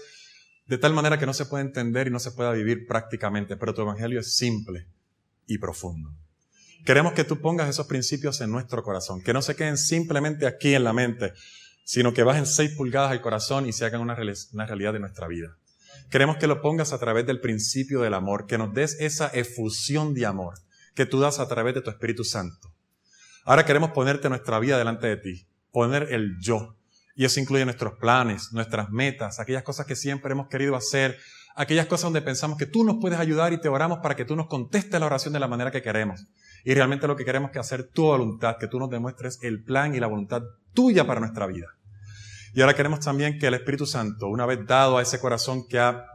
[0.65, 3.73] de tal manera que no se puede entender y no se pueda vivir prácticamente, pero
[3.73, 4.87] tu evangelio es simple
[5.45, 6.11] y profundo.
[6.85, 10.75] Queremos que tú pongas esos principios en nuestro corazón, que no se queden simplemente aquí
[10.75, 11.33] en la mente,
[11.83, 15.57] sino que bajen seis pulgadas al corazón y se hagan una realidad de nuestra vida.
[16.09, 20.13] Queremos que lo pongas a través del principio del amor, que nos des esa efusión
[20.13, 20.55] de amor
[20.95, 22.73] que tú das a través de tu Espíritu Santo
[23.47, 26.76] Ahora queremos ponerte nuestra vida delante de ti, poner el yo.
[27.17, 31.17] Y eso incluye nuestros planes, nuestras metas, aquellas cosas que siempre hemos querido hacer,
[31.55, 34.35] aquellas cosas donde pensamos que tú nos puedes ayudar y te oramos para que tú
[34.35, 36.27] nos contestes la oración de la manera que queremos.
[36.63, 39.95] Y realmente lo que queremos es hacer tu voluntad, que tú nos demuestres el plan
[39.95, 40.43] y la voluntad
[40.75, 41.65] tuya para nuestra vida.
[42.53, 45.79] Y ahora queremos también que el Espíritu Santo, una vez dado a ese corazón que,
[45.79, 46.05] ha,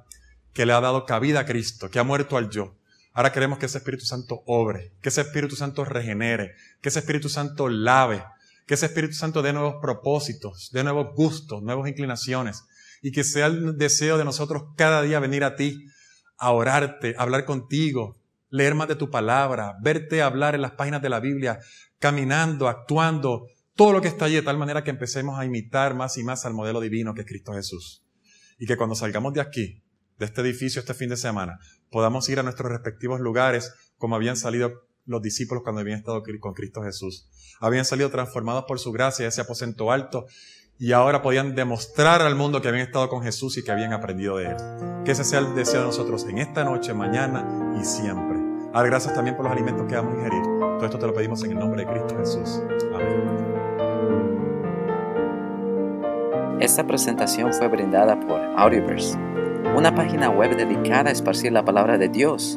[0.52, 2.76] que le ha dado cabida a Cristo, que ha muerto al yo,
[3.12, 7.28] ahora queremos que ese Espíritu Santo obre, que ese Espíritu Santo regenere, que ese Espíritu
[7.28, 8.22] Santo lave,
[8.66, 12.64] que ese Espíritu Santo dé nuevos propósitos, dé nuevos gustos, nuevas inclinaciones,
[13.02, 15.86] y que sea el deseo de nosotros cada día venir a ti,
[16.38, 18.16] a orarte, a hablar contigo,
[18.48, 21.58] leer más de tu palabra, verte hablar en las páginas de la Biblia,
[21.98, 26.18] caminando, actuando, todo lo que está allí de tal manera que empecemos a imitar más
[26.18, 28.04] y más al modelo divino que es Cristo Jesús.
[28.58, 29.82] Y que cuando salgamos de aquí,
[30.18, 31.58] de este edificio este fin de semana,
[31.90, 36.54] podamos ir a nuestros respectivos lugares como habían salido los discípulos cuando habían estado con
[36.54, 37.28] Cristo Jesús.
[37.60, 40.26] Habían salido transformados por su gracia, ese aposento alto,
[40.78, 44.36] y ahora podían demostrar al mundo que habían estado con Jesús y que habían aprendido
[44.38, 44.56] de Él.
[45.04, 48.38] Que ese sea el deseo de nosotros en esta noche, mañana y siempre.
[48.72, 50.42] Dar gracias también por los alimentos que vamos a ingerir.
[50.42, 52.62] Todo esto te lo pedimos en el nombre de Cristo Jesús.
[52.94, 53.42] Amén.
[56.58, 59.18] Esta presentación fue brindada por Audioverse,
[59.76, 62.56] una página web dedicada a esparcir la palabra de Dios